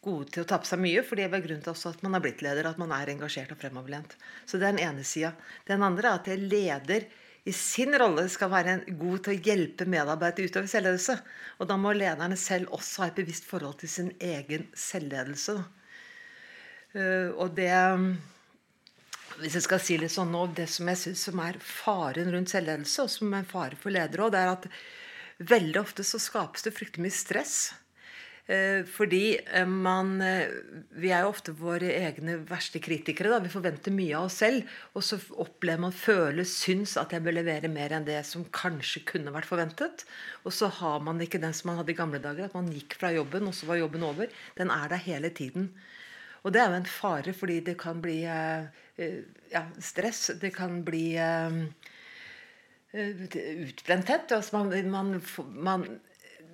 gode 0.00 0.30
til 0.32 0.44
å 0.44 0.48
ta 0.48 0.56
på 0.62 0.68
seg 0.70 0.80
mye, 0.80 1.02
for 1.04 1.18
det 1.18 1.26
er 1.26 1.42
grunnen 1.44 1.60
til 1.60 1.90
at 1.90 2.04
man 2.06 2.14
har 2.16 2.22
blitt 2.24 2.40
leder, 2.40 2.64
at 2.70 2.78
man 2.80 2.94
er 2.96 3.10
engasjert 3.12 3.50
og 3.52 3.58
fremoverlent. 3.60 4.14
Så 4.48 4.56
det 4.56 4.64
er 4.64 4.78
den 4.78 4.86
ene 4.86 5.04
sida. 5.04 5.34
Den 5.68 5.84
andre 5.84 6.08
er 6.08 6.22
at 6.22 6.30
jeg 6.30 6.46
leder 6.46 7.04
i 7.48 7.52
sin 7.56 7.96
rolle 7.98 8.26
skal 8.30 8.50
være 8.52 8.76
god 9.00 9.24
til 9.24 9.34
å 9.34 9.42
hjelpe 9.48 9.86
medarbeidere 9.88 10.50
utøve 10.50 10.70
selvledelse. 10.70 11.16
Og 11.58 11.70
da 11.70 11.78
må 11.80 11.94
lederne 11.96 12.36
selv 12.38 12.74
også 12.76 13.02
ha 13.02 13.10
et 13.10 13.18
bevisst 13.18 13.48
forhold 13.48 13.80
til 13.80 13.92
sin 13.92 14.10
egen 14.20 14.68
selvledelse. 14.76 15.56
Eh, 16.92 17.30
og 17.32 17.54
det 17.56 17.72
hvis 19.38 19.54
jeg 19.54 19.66
skal 19.68 19.82
si 19.82 19.96
litt 20.00 20.10
sånn 20.10 20.32
nå, 20.34 20.46
Det 20.54 20.66
som 20.70 20.88
jeg 20.90 20.98
synes 20.98 21.28
er 21.28 21.58
faren 21.62 22.32
rundt 22.34 22.50
selvledelse, 22.50 23.04
og 23.04 23.10
som 23.12 23.34
er 23.34 23.44
en 23.44 23.52
fare 23.52 23.78
for 23.78 23.94
ledere 23.94 24.24
òg, 24.26 24.32
det 24.34 24.40
er 24.40 24.50
at 24.50 24.66
veldig 25.38 25.80
ofte 25.80 26.02
så 26.02 26.18
skapes 26.18 26.66
det 26.66 26.74
fryktelig 26.74 27.06
mye 27.06 27.14
stress. 27.14 27.56
Eh, 28.48 28.80
fordi 28.88 29.36
eh, 29.36 29.66
man 29.68 30.14
Vi 30.96 31.10
er 31.12 31.20
jo 31.20 31.32
ofte 31.34 31.52
våre 31.52 31.90
egne 31.92 32.38
verste 32.48 32.80
kritikere. 32.80 33.34
Da. 33.34 33.42
Vi 33.44 33.52
forventer 33.52 33.92
mye 33.92 34.16
av 34.16 34.30
oss 34.30 34.38
selv. 34.40 34.64
Og 34.96 35.04
så 35.04 35.18
opplever 35.36 35.82
man, 35.84 35.92
føler, 35.92 36.48
syns 36.48 36.96
at 37.00 37.12
jeg 37.12 37.24
bør 37.26 37.36
levere 37.40 37.68
mer 37.72 37.92
enn 37.92 38.08
det 38.08 38.22
som 38.26 38.46
kanskje 38.48 39.04
kunne 39.08 39.34
vært 39.34 39.50
forventet. 39.50 40.06
Og 40.48 40.56
så 40.56 40.72
har 40.80 41.04
man 41.04 41.20
ikke 41.20 41.42
den 41.42 41.52
som 41.56 41.72
man 41.72 41.82
hadde 41.82 41.92
i 41.92 42.00
gamle 42.00 42.22
dager, 42.24 42.48
at 42.48 42.56
man 42.56 42.72
gikk 42.72 42.96
fra 43.00 43.12
jobben, 43.12 43.50
og 43.50 43.56
så 43.56 43.68
var 43.68 43.82
jobben 43.82 44.08
over. 44.08 44.32
Den 44.56 44.72
er 44.72 44.88
der 44.90 45.04
hele 45.04 45.30
tiden. 45.30 45.70
Og 46.46 46.54
det 46.54 46.62
er 46.62 46.70
jo 46.70 46.80
en 46.80 46.88
fare, 46.88 47.32
fordi 47.36 47.60
det 47.66 47.76
kan 47.80 48.00
bli 48.02 48.22
eh, 48.24 48.68
eh, 48.96 49.22
ja, 49.52 49.66
stress. 49.82 50.30
Det 50.40 50.54
kan 50.56 50.82
bli 50.86 51.18
utbrenthet. 52.94 54.32
Altså 54.32 54.56
man, 54.56 54.90
man, 54.90 55.22
man, 55.52 55.88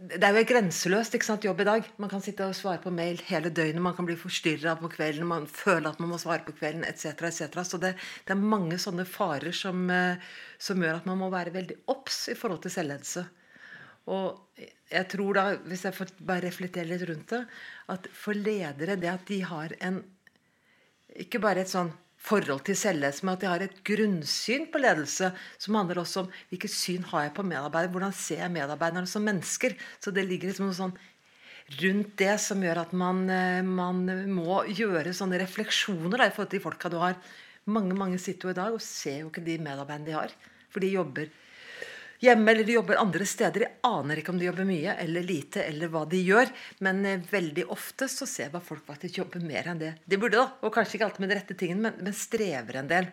det 0.04 0.26
er 0.26 0.36
jo 0.36 0.44
grenseløst 0.48 1.14
ikke 1.16 1.26
sant, 1.26 1.44
jobb 1.46 1.62
i 1.62 1.66
dag. 1.68 1.86
Man 2.02 2.10
kan 2.12 2.22
sitte 2.24 2.44
og 2.44 2.56
svare 2.56 2.80
på 2.82 2.92
mail 2.92 3.20
hele 3.28 3.52
døgnet. 3.54 3.82
Man 3.82 3.94
kan 3.96 4.06
bli 4.08 4.16
forstyrra 4.20 4.74
på 4.80 4.90
kvelden. 4.92 5.26
Man 5.30 5.46
føler 5.48 5.90
at 5.90 6.00
man 6.02 6.10
må 6.12 6.18
svare 6.20 6.44
på 6.44 6.52
kvelden, 6.58 6.84
etc. 6.84 7.14
Et 7.24 7.56
Så 7.64 7.80
det, 7.80 7.94
det, 8.26 8.34
er 8.34 8.40
mange 8.40 8.78
sånne 8.78 9.06
farer 9.08 9.54
som, 9.56 9.88
som 10.58 10.82
gjør 10.82 11.00
at 11.00 11.08
man 11.08 11.18
må 11.22 11.30
være 11.32 11.54
veldig 11.54 11.78
obs 11.94 12.28
i 12.28 12.36
forhold 12.36 12.62
til 12.62 12.74
selvledelse. 12.76 13.24
Og 14.12 14.60
jeg 14.92 15.08
tror 15.14 15.38
da, 15.38 15.44
hvis 15.64 15.86
jeg 15.86 15.96
får 15.96 16.12
bare 16.20 16.44
reflektere 16.44 16.90
litt 16.90 17.06
rundt 17.08 17.30
det, 17.32 17.44
at 17.94 18.08
for 18.12 18.36
ledere 18.36 18.98
det 19.00 19.12
at 19.14 19.24
de 19.30 19.40
har 19.48 19.76
en 19.80 20.02
Ikke 21.14 21.38
bare 21.38 21.62
et 21.62 21.70
sånn 21.70 21.92
forhold 22.24 22.62
til 22.64 22.76
selvledelse, 22.78 23.24
men 23.26 23.34
at 23.34 23.42
de 23.42 23.50
har 23.50 23.64
et 23.64 23.80
grunnsyn 23.84 24.68
på 24.72 24.80
ledelse 24.80 25.30
som 25.60 25.76
handler 25.76 26.00
også 26.00 26.24
om 26.24 26.30
hvilket 26.50 26.72
syn 26.72 27.04
har 27.10 27.26
jeg 27.26 27.34
på 27.36 27.44
medarbeidere, 27.46 27.92
hvordan 27.92 28.16
ser 28.16 28.40
jeg 28.40 28.54
medarbeiderne 28.54 29.10
som 29.10 29.26
mennesker. 29.26 29.76
Så 30.00 30.12
det 30.14 30.24
ligger 30.28 30.50
liksom 30.50 30.70
noe 30.70 30.78
sånn 30.78 30.96
rundt 31.80 32.16
det 32.20 32.34
som 32.44 32.64
gjør 32.64 32.82
at 32.82 32.92
man, 32.96 33.24
eh, 33.32 33.60
man 33.64 34.04
må 34.32 34.62
gjøre 34.68 35.14
sånne 35.16 35.40
refleksjoner 35.40 36.18
da, 36.18 36.28
i 36.28 36.34
forhold 36.34 36.52
til 36.52 36.60
de 36.60 36.64
folka 36.64 36.92
du 36.92 36.98
har. 37.00 37.16
Mange 37.64 37.96
mange 37.96 38.20
sitter 38.20 38.48
jo 38.48 38.52
i 38.52 38.60
dag 38.60 38.76
og 38.76 38.84
ser 38.84 39.22
jo 39.22 39.30
ikke 39.30 39.44
de 39.44 39.60
medarbeiderne 39.60 40.08
de 40.08 40.16
har. 40.16 40.34
For 40.72 40.84
de 40.84 40.92
jobber 40.92 41.28
hjemme 42.24 42.52
eller 42.52 42.66
de 42.66 42.76
jobber 42.76 43.00
andre 43.00 43.26
steder. 43.28 43.66
Jeg 43.66 43.80
aner 43.88 44.20
ikke 44.20 44.32
om 44.34 44.38
de 44.40 44.48
jobber 44.48 44.68
mye 44.68 44.94
eller 45.04 45.26
lite, 45.26 45.64
eller 45.64 45.92
hva 45.92 46.04
de 46.10 46.20
gjør. 46.24 46.52
Men 46.86 47.02
eh, 47.08 47.26
veldig 47.30 47.66
ofte 47.74 48.08
så 48.10 48.28
ser 48.28 48.48
jeg 48.48 48.56
at 48.58 48.66
folk 48.66 48.84
faktisk 48.88 49.20
jobber 49.20 49.44
mer 49.44 49.70
enn 49.70 49.82
det 49.82 49.92
de 50.04 50.20
burde. 50.20 50.40
da, 50.40 50.48
Og 50.64 50.74
kanskje 50.74 50.98
ikke 50.98 51.10
alltid 51.10 51.24
med 51.24 51.34
de 51.34 51.38
rette 51.40 51.58
tingene, 51.60 51.86
men, 51.88 52.00
men 52.08 52.16
strever 52.16 52.80
en 52.80 52.90
del. 52.90 53.12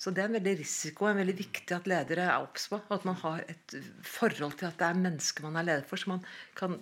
Så 0.00 0.14
det 0.16 0.22
er 0.22 0.30
en 0.30 0.38
veldig 0.38 0.54
risiko 0.62 1.10
en 1.10 1.18
veldig 1.20 1.36
viktig 1.36 1.76
at 1.76 1.88
ledere 1.90 2.28
er 2.28 2.46
obs 2.46 2.70
på. 2.72 2.80
At 2.94 3.04
man 3.08 3.18
har 3.20 3.42
et 3.52 3.76
forhold 4.06 4.56
til 4.60 4.70
at 4.70 4.78
det 4.80 4.88
er 4.88 5.02
mennesker 5.02 5.44
man 5.44 5.60
er 5.60 5.68
leder 5.72 5.84
for. 5.88 6.00
Så 6.00 6.14
man 6.14 6.24
kan 6.56 6.78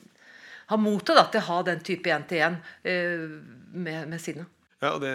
ha 0.68 0.78
motet 0.78 1.18
til 1.32 1.42
å 1.42 1.48
ha 1.48 1.58
den 1.66 1.82
type 1.82 2.12
én-til-én 2.12 2.60
med, 2.84 4.06
med 4.12 4.22
sine. 4.22 4.46
Ja, 4.78 4.92
og 4.94 5.02
det 5.02 5.14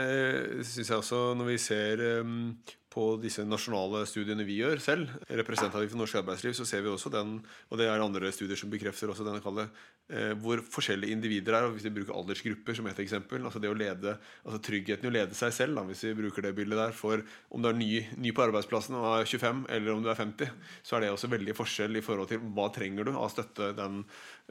syns 0.67 0.89
jeg 0.89 0.97
også 0.97 1.19
når 1.39 1.53
vi 1.53 1.59
ser 1.61 2.01
um, 2.19 2.55
på 2.93 3.05
disse 3.21 3.43
nasjonale 3.47 4.03
studiene 4.09 4.45
vi 4.45 4.59
gjør 4.59 4.81
selv, 4.81 5.09
representativt 5.25 5.93
for 5.93 6.01
norsk 6.03 6.19
arbeidsliv, 6.21 6.53
så 6.57 6.65
ser 6.67 6.83
vi 6.85 6.91
også 6.91 7.09
den, 7.13 7.39
og 7.71 7.79
det 7.79 7.87
er 7.89 8.03
andre 8.03 8.29
studier 8.35 8.59
som 8.59 8.69
bekrefter 8.69 9.09
også 9.09 9.25
denne 9.25 9.41
kallet, 9.43 9.71
eh, 10.13 10.33
hvor 10.43 10.61
forskjellige 10.75 11.15
individer 11.15 11.57
er. 11.57 11.67
og 11.67 11.73
Hvis 11.73 11.87
vi 11.87 11.95
bruker 11.97 12.13
aldersgrupper 12.13 12.77
som 12.77 12.89
et 12.91 13.01
eksempel, 13.01 13.41
altså 13.41 13.61
det 13.63 13.71
å 13.71 13.77
lede, 13.77 14.15
altså 14.45 14.61
tryggheten 14.69 15.09
i 15.09 15.11
å 15.11 15.15
lede 15.15 15.37
seg 15.37 15.55
selv, 15.55 15.79
da, 15.79 15.85
hvis 15.89 16.05
vi 16.05 16.13
bruker 16.21 16.45
det 16.45 16.53
bildet 16.59 16.81
der, 16.83 16.93
for 16.93 17.25
om 17.49 17.65
du 17.65 17.71
er 17.71 17.79
ny, 17.79 17.91
ny 18.21 18.35
på 18.35 18.45
arbeidsplassen 18.45 18.99
og 18.99 19.09
er 19.15 19.29
25, 19.29 19.65
eller 19.73 19.95
om 19.95 20.05
du 20.05 20.11
er 20.13 20.21
50, 20.21 20.53
så 20.85 20.97
er 20.97 21.05
det 21.05 21.13
også 21.15 21.31
veldig 21.33 21.57
forskjell 21.57 21.97
i 21.97 22.05
forhold 22.05 22.29
til 22.29 22.45
hva 22.53 22.69
trenger 22.75 23.09
du 23.09 23.15
av 23.15 23.33
støtte 23.33 23.73
den, 23.79 24.03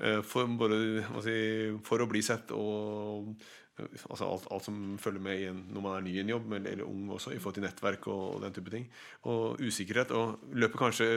eh, 0.03 0.21
for, 0.27 0.51
både, 0.59 0.83
si, 1.23 1.39
for 1.87 2.03
å 2.03 2.11
bli 2.11 2.27
sett 2.27 2.51
og 2.57 3.37
altså 3.81 4.26
alt, 4.26 4.47
alt, 4.52 4.67
som 4.67 4.99
følger 5.00 5.23
med 5.25 5.45
en, 5.49 5.62
når 5.73 5.85
man 5.85 5.97
er 5.97 6.05
ny 6.07 6.17
i 6.17 6.23
en 6.23 6.33
jobb, 6.35 6.52
eller 6.59 6.85
ung 6.85 7.11
også, 7.14 7.33
i 7.33 7.41
forhold 7.41 7.57
til 7.59 7.64
nettverk 7.67 8.07
og, 8.12 8.25
og, 8.37 8.43
den 8.45 8.57
type 8.57 8.73
ting. 8.73 8.88
Og 9.31 9.61
usikkerhet. 9.61 10.12
Og 10.17 10.52
løper 10.52 10.85
kanskje 10.85 11.09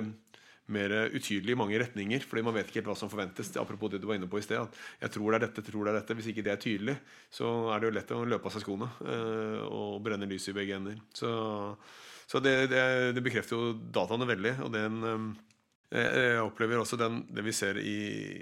mer 0.73 0.93
utydelig 1.13 1.53
i 1.53 1.57
mange 1.59 1.77
retninger, 1.77 2.23
fordi 2.25 2.41
man 2.45 2.55
vet 2.55 2.69
ikke 2.69 2.79
helt 2.79 2.89
hva 2.89 2.97
som 2.97 3.11
forventes. 3.11 3.51
Apropos 3.61 3.91
det 3.91 3.99
du 4.01 4.07
var 4.09 4.17
inne 4.17 4.29
på 4.29 4.39
i 4.41 4.45
sted. 4.45 4.57
At 4.63 5.03
jeg 5.03 5.13
tror 5.17 5.31
det 5.31 5.37
er 5.37 5.45
dette, 5.47 5.65
tror 5.67 5.85
det 5.85 5.93
er 5.93 5.99
dette. 5.99 6.17
Hvis 6.17 6.31
ikke 6.31 6.45
det 6.45 6.53
er 6.55 6.63
tydelig, 6.63 6.95
så 7.29 7.51
er 7.73 7.81
det 7.81 7.89
jo 7.89 7.97
lett 7.99 8.15
å 8.15 8.23
løpe 8.25 8.49
av 8.49 8.55
seg 8.55 8.65
skoene 8.65 8.89
øh, 9.05 9.61
og 9.67 9.99
brenne 10.05 10.29
lyset 10.29 10.53
i 10.53 10.57
begge 10.57 10.79
ender. 10.79 10.97
Så, 11.13 11.29
så 12.25 12.41
det, 12.41 12.55
det, 12.73 12.81
det, 13.17 13.25
bekrefter 13.25 13.59
jo 13.59 13.75
dataene 13.93 14.29
veldig. 14.31 14.55
og 14.65 14.73
den 14.73 15.03
øh, 15.11 15.27
jeg 15.95 16.41
opplever 16.41 16.81
også 16.81 16.97
den, 16.97 17.21
det 17.29 17.43
vi 17.45 17.53
ser 17.55 17.77
i, 17.77 17.97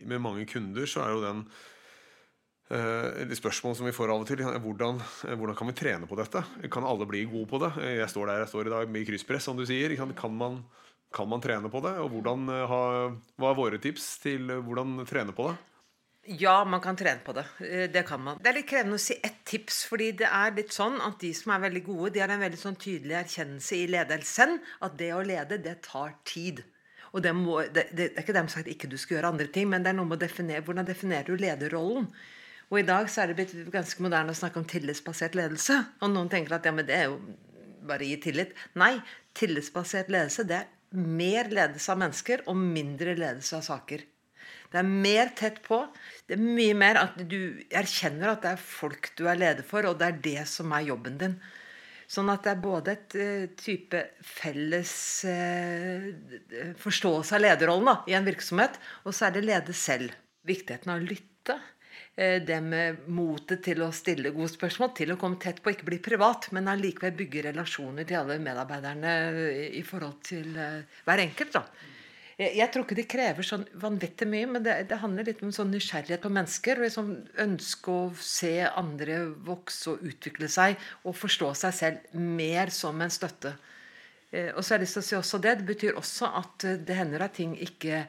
med 0.08 0.22
mange 0.24 0.48
kunder, 0.50 0.88
så 0.90 1.04
er 1.04 1.12
jo 1.12 1.26
den 1.26 1.44
Uh, 2.72 3.34
spørsmål 3.36 3.76
som 3.76 3.86
vi 3.86 3.94
får 3.94 4.14
av 4.14 4.22
og 4.24 4.30
til. 4.30 4.40
Hvordan, 4.40 5.02
uh, 5.02 5.34
hvordan, 5.36 5.58
kan 5.60 5.70
vi 5.70 5.76
trene 5.78 6.08
på 6.08 6.18
dette? 6.18 6.44
Kan 6.72 6.88
alle 6.88 7.08
bli 7.10 7.26
gode 7.28 7.50
på 7.52 7.60
det? 7.62 7.74
Jeg 8.00 8.08
står 8.10 8.32
der 8.32 8.46
jeg 8.46 8.54
står 8.54 8.70
i 8.70 8.74
dag 8.74 8.94
med 8.94 9.06
krysspress, 9.10 9.50
som 9.50 9.60
du 9.60 9.66
sier. 9.68 9.94
Kan 10.16 10.38
man, 10.40 10.64
kan 11.14 11.30
man 11.30 11.44
trene 11.44 11.70
på 11.70 11.84
det? 11.84 11.98
Og 12.00 12.10
hvordan, 12.16 12.48
hva 12.48 13.52
er 13.52 13.60
våre 13.60 13.82
tips 13.84 14.16
til 14.24 14.48
hvordan 14.64 15.04
trene 15.10 15.36
på 15.36 15.52
det? 15.52 15.60
Ja, 16.40 16.62
man 16.64 16.80
kan 16.80 16.96
trene 16.96 17.20
på 17.20 17.34
det. 17.36 17.44
Det 17.92 18.06
kan 18.08 18.22
man. 18.24 18.38
Det 18.40 18.48
er 18.48 18.56
litt 18.62 18.70
krevende 18.70 18.96
å 18.96 19.02
si 19.04 19.18
ett 19.20 19.42
tips, 19.44 19.82
fordi 19.92 20.14
det 20.24 20.30
er 20.32 20.54
litt 20.56 20.72
sånn 20.72 21.02
at 21.04 21.18
de 21.20 21.34
som 21.36 21.52
er 21.52 21.66
veldig 21.66 21.82
gode, 21.84 22.14
de 22.16 22.22
har 22.24 22.32
en 22.32 22.46
veldig 22.46 22.62
sånn 22.62 22.80
tydelig 22.80 23.18
erkjennelse 23.26 23.76
i 23.76 23.90
ledelsen 23.92 24.56
at 24.88 24.96
det 25.02 25.12
å 25.12 25.20
lede, 25.20 25.60
det 25.60 25.82
tar 25.84 26.16
tid. 26.24 26.64
Og 27.12 27.22
det, 27.22 27.34
må, 27.38 27.60
det, 27.76 27.90
det, 27.92 28.08
er 28.14 28.24
ikke 28.24 28.34
dermed 28.34 28.54
sagt 28.54 28.66
at 28.66 28.72
ikke 28.72 28.90
du 28.90 28.96
skal 28.98 29.18
gjøre 29.18 29.34
andre 29.36 29.50
ting, 29.52 29.68
men 29.70 29.84
det 29.84 29.92
er 29.92 30.00
noe 30.00 30.08
med 30.10 30.18
å 30.18 30.24
definere 30.24 30.64
hvordan 30.66 30.88
definerer 30.88 31.28
du 31.28 31.44
lederrollen. 31.44 32.08
Og 32.74 32.80
i 32.82 32.88
dag 32.88 33.06
så 33.12 33.22
er 33.22 33.30
det 33.30 33.38
blitt 33.38 33.52
ganske 33.70 34.02
moderne 34.02 34.34
å 34.34 34.38
snakke 34.38 34.58
om 34.58 34.66
tillitsbasert 34.66 35.36
ledelse. 35.38 35.76
Og 36.02 36.10
noen 36.10 36.32
tenker 36.32 36.56
at 36.58 36.66
ja, 36.66 36.72
men 36.74 36.88
det 36.88 36.96
er 36.98 37.12
jo 37.12 37.20
bare 37.86 38.02
å 38.02 38.08
gi 38.08 38.16
tillit. 38.24 38.56
Nei, 38.82 38.96
tillitsbasert 39.38 40.10
ledelse 40.10 40.48
det 40.50 40.64
er 40.64 40.72
mer 40.98 41.52
ledelse 41.54 41.94
av 41.94 42.00
mennesker 42.02 42.42
og 42.50 42.58
mindre 42.58 43.14
ledelse 43.14 43.60
av 43.60 43.68
saker. 43.68 44.02
Det 44.74 44.80
er 44.82 44.90
mer 44.90 45.30
tett 45.38 45.60
på. 45.66 45.84
Det 46.26 46.34
er 46.34 46.42
mye 46.42 46.74
mer 46.78 46.98
at 47.04 47.20
du 47.30 47.62
erkjenner 47.70 48.32
at 48.32 48.42
det 48.42 48.56
er 48.56 48.64
folk 48.66 49.12
du 49.20 49.28
er 49.30 49.38
leder 49.38 49.68
for, 49.68 49.86
og 49.86 50.00
det 50.00 50.08
er 50.08 50.24
det 50.26 50.48
som 50.50 50.74
er 50.74 50.88
jobben 50.88 51.20
din. 51.22 51.36
Sånn 52.10 52.32
at 52.34 52.42
det 52.46 52.56
er 52.56 52.64
både 52.64 52.96
et 52.96 53.16
uh, 53.22 53.46
type 53.58 54.02
felles 54.26 54.96
uh, 55.30 56.10
forståelse 56.82 57.38
av 57.38 57.46
lederrollen 57.46 57.92
da, 57.92 57.96
i 58.10 58.18
en 58.18 58.26
virksomhet, 58.26 58.82
og 59.06 59.14
så 59.14 59.30
er 59.30 59.38
det 59.38 59.46
lede 59.46 59.78
selv. 59.78 60.18
Viktigheten 60.50 60.90
av 60.90 61.06
å 61.06 61.06
lytte. 61.06 61.62
Eh, 62.16 62.42
det 62.46 62.60
med 62.62 63.08
motet 63.10 63.64
til 63.66 63.82
å 63.82 63.90
stille 63.96 64.30
gode 64.36 64.52
spørsmål, 64.54 64.92
til 64.94 65.16
å 65.16 65.18
komme 65.18 65.40
tett 65.42 65.64
på, 65.64 65.72
ikke 65.74 65.88
bli 65.88 65.98
privat, 66.04 66.52
men 66.54 66.70
allikevel 66.70 67.16
bygge 67.18 67.48
relasjoner 67.48 68.06
til 68.06 68.20
alle 68.20 68.38
medarbeiderne 68.44 69.16
i 69.74 69.82
forhold 69.88 70.20
til 70.28 70.54
eh, 70.54 71.02
hver 71.08 71.24
enkelt. 71.26 71.58
da. 71.58 71.66
Jeg 72.38 72.66
tror 72.74 72.86
ikke 72.86 72.98
det 72.98 73.06
krever 73.10 73.46
sånn 73.46 73.66
vanvittig 73.82 74.26
mye, 74.30 74.46
men 74.50 74.64
det, 74.66 74.76
det, 74.90 74.98
handler 75.02 75.26
litt 75.28 75.42
om 75.46 75.52
sånn 75.54 75.70
nysgjerrighet 75.74 76.22
på 76.22 76.32
mennesker. 76.34 76.80
og 76.80 76.86
liksom 76.86 77.12
Ønske 77.46 77.94
å 77.94 78.08
se 78.18 78.56
andre 78.66 79.20
vokse 79.50 79.94
og 79.94 80.06
utvikle 80.10 80.50
seg 80.50 80.78
og 81.04 81.18
forstå 81.18 81.54
seg 81.62 81.78
selv 81.78 82.18
mer 82.18 82.74
som 82.74 83.02
en 83.02 83.14
støtte. 83.14 83.56
Eh, 84.30 84.50
og 84.54 84.62
så 84.62 84.74
har 84.74 84.82
jeg 84.82 84.86
lyst 84.86 85.00
til 85.00 85.04
å 85.04 85.08
si 85.10 85.18
også 85.18 85.42
det. 85.42 85.56
Det 85.62 85.70
betyr 85.70 85.98
også 85.98 86.30
at 86.42 86.68
det 86.86 86.98
hender 86.98 87.26
at 87.26 87.38
ting 87.38 87.54
ikke, 87.58 88.06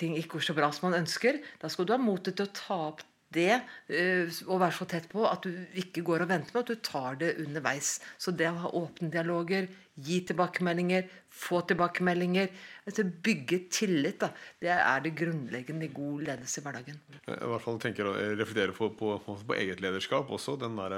ting 0.00 0.16
ikke 0.16 0.38
går 0.38 0.48
så 0.50 0.56
bra 0.60 0.72
som 0.76 0.90
man 0.90 1.02
ønsker. 1.02 1.40
Da 1.60 1.72
skal 1.72 1.88
du 1.88 1.96
ha 1.96 2.00
motet 2.00 2.36
til 2.36 2.48
å 2.48 2.56
ta 2.56 2.80
opp 2.90 3.04
det 3.34 3.60
uh, 3.60 4.40
å 4.50 4.58
være 4.60 4.76
så 4.76 4.86
tett 4.90 5.08
på 5.10 5.24
at 5.28 5.46
du 5.46 5.78
ikke 5.82 6.04
går 6.06 6.24
og 6.24 6.32
venter 6.32 6.56
med 6.56 6.64
at 6.64 6.72
du 6.72 6.82
tar 6.86 7.20
det 7.20 7.36
underveis. 7.44 7.98
Så 8.18 8.34
det 8.34 8.50
å 8.50 8.64
ha 8.64 8.74
åpne 8.82 9.10
dialoger, 9.12 9.70
gi 10.00 10.20
tilbakemeldinger, 10.28 11.08
få 11.30 11.60
tilbakemeldinger, 11.68 12.48
altså 12.88 13.04
bygge 13.24 13.58
tillit, 13.72 14.18
da, 14.22 14.30
det 14.62 14.70
er 14.74 15.02
det 15.04 15.12
grunnleggende 15.18 15.86
i 15.86 15.92
god 15.94 16.24
ledelse 16.26 16.60
i 16.60 16.64
hverdagen. 16.64 16.98
I 17.26 17.36
hvert 17.52 17.64
fall 17.64 17.78
tenker 17.82 18.08
å 18.08 18.14
reflektere 18.38 18.74
på, 18.76 18.90
på, 18.98 19.12
på, 19.26 19.36
eget 19.56 19.82
lederskap 19.82 20.30
også. 20.32 20.56
den 20.60 20.78
der, 20.78 20.96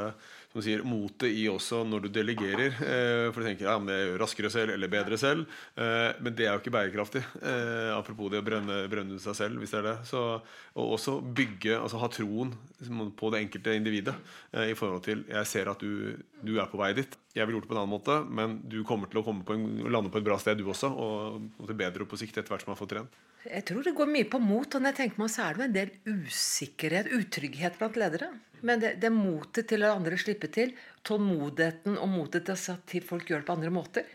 som 0.52 0.60
du 0.60 0.66
sier, 0.66 0.84
Motet 0.86 1.32
i 1.32 1.46
også 1.50 1.82
når 1.88 2.06
du 2.06 2.10
delegerer. 2.14 2.78
Eh, 2.92 3.26
for 3.32 3.42
du 3.42 3.48
tenker 3.48 3.68
ja, 3.68 3.76
men 3.80 3.92
jeg 3.94 4.10
gjør 4.10 4.22
raskere 4.24 4.52
selv 4.54 4.76
eller 4.76 4.92
bedre 4.92 5.18
selv. 5.20 5.58
Eh, 5.76 6.10
men 6.22 6.36
det 6.38 6.48
er 6.48 6.54
jo 6.54 6.62
ikke 6.62 6.74
bærekraftig. 6.78 7.24
Eh, 7.42 7.90
apropos 7.96 8.32
det 8.32 8.42
å 8.42 8.46
brenne, 8.46 8.82
brenne 8.92 9.20
seg 9.22 9.38
selv, 9.38 9.62
hvis 9.62 9.74
det 9.74 9.82
er 9.82 9.88
det. 9.90 9.96
Så, 10.08 10.22
og 10.76 10.96
også 10.98 11.18
bygge, 11.20 11.76
altså 11.80 12.00
ha 12.02 12.10
troen 12.12 12.54
på 13.18 13.32
det 13.32 13.44
enkelte 13.44 13.74
individet 13.76 14.14
i 14.66 14.74
forhold 14.76 15.04
til 15.04 15.22
Jeg 15.28 15.48
ser 15.48 15.68
at 15.70 15.82
du, 15.82 16.16
du 16.42 16.56
er 16.56 16.70
på 16.70 16.80
vei 16.80 16.92
dit. 16.96 17.18
Jeg 17.32 17.48
ville 17.48 17.56
gjort 17.56 17.64
det 17.64 17.70
på 17.70 17.76
en 17.76 17.80
annen 17.80 17.94
måte, 17.94 18.14
men 18.28 18.56
du 18.68 18.82
kommer 18.84 19.08
til 19.08 19.22
å 19.22 19.24
på 19.24 19.54
en, 19.56 19.68
lande 19.88 20.12
på 20.12 20.20
et 20.20 20.26
bra 20.26 20.36
sted, 20.40 20.60
du 20.60 20.68
også. 20.68 20.90
Og, 20.92 21.46
og 21.56 21.68
til 21.70 21.78
bedre 21.80 22.04
på 22.08 22.18
sikt 22.20 22.36
etter 22.36 22.52
hvert 22.52 22.64
som 22.64 22.68
du 22.68 22.74
har 22.74 22.80
fått 22.82 22.92
trent. 22.92 23.20
Jeg 23.48 23.64
tror 23.66 23.86
det 23.86 23.94
går 23.96 24.10
mye 24.12 24.28
på 24.28 24.40
mot. 24.42 24.68
Og 24.68 24.82
når 24.82 24.92
jeg 24.92 24.98
tenker 25.00 25.22
meg 25.22 25.32
så 25.32 25.46
er 25.46 25.56
det 25.56 25.62
jo 25.62 25.68
en 25.68 25.78
del 25.78 25.94
usikkerhet, 26.28 27.08
utrygghet 27.16 27.78
blant 27.80 27.96
ledere. 28.02 28.28
Men 28.62 28.82
det, 28.82 28.98
det 29.00 29.08
er 29.08 29.16
motet 29.16 29.70
til 29.72 29.86
å 29.86 29.94
andre 29.96 30.18
slippe 30.20 30.52
til. 30.52 30.76
Tålmodigheten 31.08 31.96
og 31.96 32.12
motet 32.12 32.46
til 32.46 32.54
å 32.54 32.60
se 32.60 32.76
at 32.76 32.98
folk 33.08 33.32
gjør 33.32 33.42
det 33.42 33.48
på 33.48 33.56
andre 33.56 33.72
måter. 33.74 34.12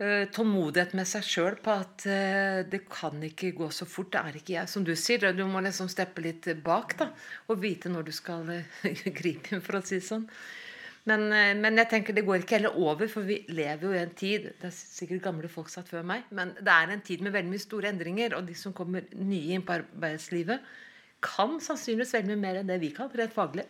Uh, 0.00 0.24
tålmodighet 0.32 0.94
med 0.96 1.08
seg 1.08 1.24
sjøl 1.26 1.58
på 1.60 1.72
at 1.76 2.04
uh, 2.08 2.60
det 2.68 2.86
kan 2.88 3.16
ikke 3.24 3.54
gå 3.56 3.72
så 3.72 3.88
fort. 3.88 4.12
Det 4.12 4.20
er 4.20 4.38
ikke 4.38 4.54
jeg. 4.58 4.70
Som 4.72 4.84
du 4.84 4.94
sier, 4.96 5.32
du 5.36 5.44
må 5.48 5.60
liksom 5.64 5.88
steppe 5.92 6.24
litt 6.24 6.52
bak 6.64 6.98
da, 7.00 7.10
og 7.48 7.60
vite 7.64 7.92
når 7.92 8.08
du 8.08 8.12
skal 8.16 8.48
uh, 8.48 8.80
gripe 9.20 9.56
inn, 9.56 9.64
for 9.64 9.80
å 9.80 9.82
si 9.84 9.98
det 9.98 10.06
sånn. 10.06 10.28
Men, 11.08 11.32
eh, 11.32 11.54
men, 11.56 11.78
jeg 11.80 11.88
tenker 11.88 12.16
det 12.16 12.26
går 12.26 12.42
ikke 12.42 12.58
heller 12.58 12.76
over, 12.76 13.08
for 13.08 13.24
vi 13.24 13.40
lever 13.48 13.86
jo 13.86 13.92
i 13.94 14.02
en 14.02 14.12
tid 14.12 14.50
Det 14.60 14.68
er 14.68 14.74
sikkert 14.76 15.24
gamle 15.24 15.48
folk 15.48 15.70
satt 15.72 15.88
før 15.88 16.04
meg, 16.06 16.26
men 16.30 16.52
det 16.60 16.74
er 16.74 16.92
en 16.92 17.04
tid 17.04 17.24
med 17.24 17.32
veldig 17.32 17.52
mye 17.54 17.62
store 17.62 17.92
endringer. 17.94 18.36
Og 18.36 18.46
de 18.48 18.56
som 18.58 18.76
kommer 18.76 19.08
nye 19.16 19.56
inn 19.56 19.64
på 19.64 19.78
arbeidslivet, 19.78 20.60
kan 21.24 21.58
sannsynligvis 21.60 22.14
veldig 22.16 22.34
mye 22.34 22.44
mer 22.44 22.60
enn 22.60 22.70
det 22.70 22.80
vi 22.82 22.92
kan, 22.96 23.10
rent 23.12 23.36
faglig. 23.36 23.66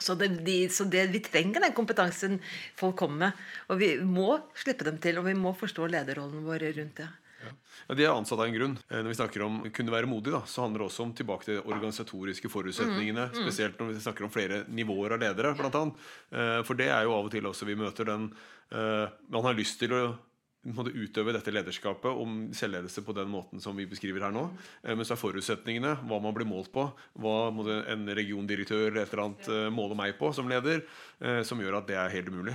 Så, 0.00 0.14
det, 0.18 0.30
de, 0.46 0.56
så 0.72 0.86
det, 0.88 1.04
vi 1.12 1.20
trenger 1.22 1.62
den 1.62 1.74
kompetansen 1.76 2.38
folk 2.78 2.96
kommer 2.98 3.26
med. 3.26 3.42
Og 3.70 3.82
vi 3.82 3.90
må 4.00 4.38
slippe 4.58 4.86
dem 4.88 4.98
til, 5.02 5.20
og 5.20 5.28
vi 5.28 5.34
må 5.38 5.52
forstå 5.58 5.90
lederrollen 5.92 6.46
vår 6.46 6.70
rundt 6.78 7.02
det. 7.02 7.10
Ja, 7.42 7.94
De 7.98 8.04
er 8.04 8.12
ansatt 8.12 8.38
av 8.38 8.46
en 8.46 8.56
grunn. 8.56 8.78
Eh, 8.88 9.02
når 9.02 9.12
vi 9.12 9.18
snakker 9.18 9.44
om 9.46 9.60
kunne 9.74 9.94
være 9.94 10.10
modig, 10.10 10.32
da, 10.34 10.42
så 10.48 10.64
handler 10.64 10.84
det 10.84 10.88
også 10.90 11.06
om 11.06 11.14
tilbake 11.18 11.48
til 11.48 11.58
de 11.58 11.66
organisatoriske 11.66 12.50
forutsetningene. 12.52 13.28
Mm, 13.28 13.36
mm. 13.36 13.44
Spesielt 13.44 13.80
når 13.80 13.92
vi 13.92 14.02
snakker 14.06 14.26
om 14.26 14.34
flere 14.34 14.64
nivåer 14.68 15.16
av 15.16 15.22
ledere, 15.22 15.54
blant 15.58 15.78
annet. 15.80 16.10
Eh, 16.32 16.58
for 16.66 16.78
det 16.78 16.90
er 16.92 17.06
jo 17.06 17.16
av 17.16 17.30
og 17.30 17.32
til 17.34 17.48
også 17.50 17.68
vi 17.68 17.78
møter 17.78 18.08
den 18.08 18.30
uh, 18.72 19.08
Man 19.32 19.44
har 19.46 19.56
lyst 19.56 19.80
til 19.82 19.94
å 19.96 20.02
måtte 20.70 20.92
utøve 20.94 21.32
dette 21.34 21.50
lederskapet 21.50 22.20
om 22.22 22.44
selvledelse 22.54 23.02
på 23.02 23.14
den 23.16 23.30
måten 23.32 23.60
som 23.62 23.74
vi 23.76 23.86
beskriver 23.90 24.22
her 24.22 24.34
nå. 24.34 24.44
Eh, 24.84 24.94
men 24.94 25.06
så 25.06 25.16
er 25.16 25.22
forutsetningene 25.22 25.96
hva 26.06 26.20
man 26.22 26.34
blir 26.36 26.46
målt 26.48 26.70
på, 26.74 26.86
hva 27.18 27.36
en 27.50 28.06
regiondirektør 28.14 28.86
eller 28.86 29.02
et 29.02 29.14
eller 29.14 29.24
annet 29.24 29.74
måler 29.74 29.98
meg 29.98 30.14
på 30.20 30.30
som 30.36 30.50
leder, 30.50 30.84
eh, 31.20 31.42
som 31.46 31.60
gjør 31.60 31.80
at 31.80 31.90
det 31.90 31.98
er 31.98 32.14
helt 32.14 32.30
umulig. 32.30 32.54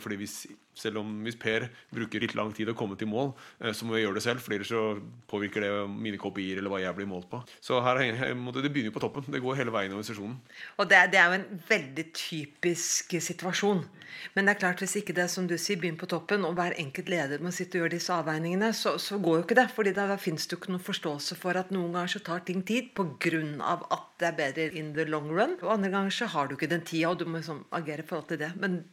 Fordi 0.00 0.20
hvis, 0.20 0.38
selv 0.78 1.02
om 1.02 1.10
hvis 1.24 1.38
Per 1.40 1.68
bruker 1.94 2.22
litt 2.22 2.36
lang 2.38 2.52
tid 2.56 2.70
å 2.70 2.76
komme 2.78 2.98
til 3.00 3.10
mål, 3.10 3.32
så 3.72 3.86
må 3.86 3.96
jeg 3.96 4.06
gjøre 4.06 4.18
det 4.18 4.24
selv, 4.26 4.42
for 4.44 4.56
ellers 4.56 4.72
så 4.72 4.84
påvirker 5.30 5.64
det 5.64 5.72
mine 5.90 6.20
kopier 6.20 6.60
eller 6.60 6.72
hva 6.72 6.80
jeg 6.82 6.96
blir 6.98 7.08
målt 7.10 7.28
på. 7.30 7.40
Så 7.64 7.80
her, 7.84 8.00
det 8.00 8.70
begynner 8.70 8.90
jo 8.90 8.96
på 8.96 9.04
toppen. 9.04 9.26
Det 9.30 9.42
går 9.42 9.60
hele 9.60 9.74
veien 9.74 9.94
i 9.94 10.06
sesjonen. 10.06 10.38
Og 10.78 10.88
det, 10.90 11.00
det 11.12 11.20
er 11.20 11.30
jo 11.30 11.40
en 11.40 11.62
veldig 11.68 12.06
typisk 12.16 13.14
situasjon. 13.28 13.84
Men 14.34 14.46
det 14.46 14.54
er 14.54 14.60
klart 14.62 14.82
hvis 14.82 14.96
ikke 15.00 15.16
det 15.16 15.26
som 15.32 15.46
du 15.50 15.56
sier, 15.58 15.78
begynner 15.80 16.00
på 16.00 16.08
toppen, 16.10 16.46
og 16.46 16.56
hver 16.58 16.76
enkelt 16.80 17.10
leder 17.12 17.42
må 17.42 17.52
sitte 17.54 17.78
og 17.78 17.84
gjøre 17.84 17.94
disse 17.96 18.14
avveiningene, 18.14 18.70
så, 18.76 18.96
så 19.02 19.18
går 19.22 19.40
jo 19.40 19.46
ikke 19.46 19.58
det. 19.58 19.68
fordi 19.74 19.94
da, 19.96 20.08
fins 20.20 20.46
det 20.46 20.56
jo 20.56 20.60
ikke 20.62 20.74
noen 20.74 20.86
forståelse 20.88 21.38
for 21.40 21.60
at 21.60 21.72
noen 21.74 21.94
ganger 21.94 22.14
så 22.16 22.24
tar 22.28 22.44
ting 22.46 22.64
tid 22.66 22.92
pga. 22.96 23.42
at 23.94 24.08
det 24.20 24.28
er 24.30 24.38
bedre 24.38 24.68
in 24.78 24.92
the 24.94 25.06
long 25.08 25.30
run. 25.30 25.56
Og 25.62 25.72
andre 25.76 25.90
ganger 25.90 26.14
så 26.14 26.30
har 26.30 26.48
du 26.48 26.56
ikke 26.56 26.70
den 26.70 26.86
tida, 26.86 27.10
og 27.10 27.18
du 27.20 27.26
må 27.26 27.40
liksom 27.40 27.64
agere 27.72 28.04
i 28.04 28.08
forhold 28.08 28.28
til 28.32 28.42
det. 28.44 28.52
Men 28.60 28.84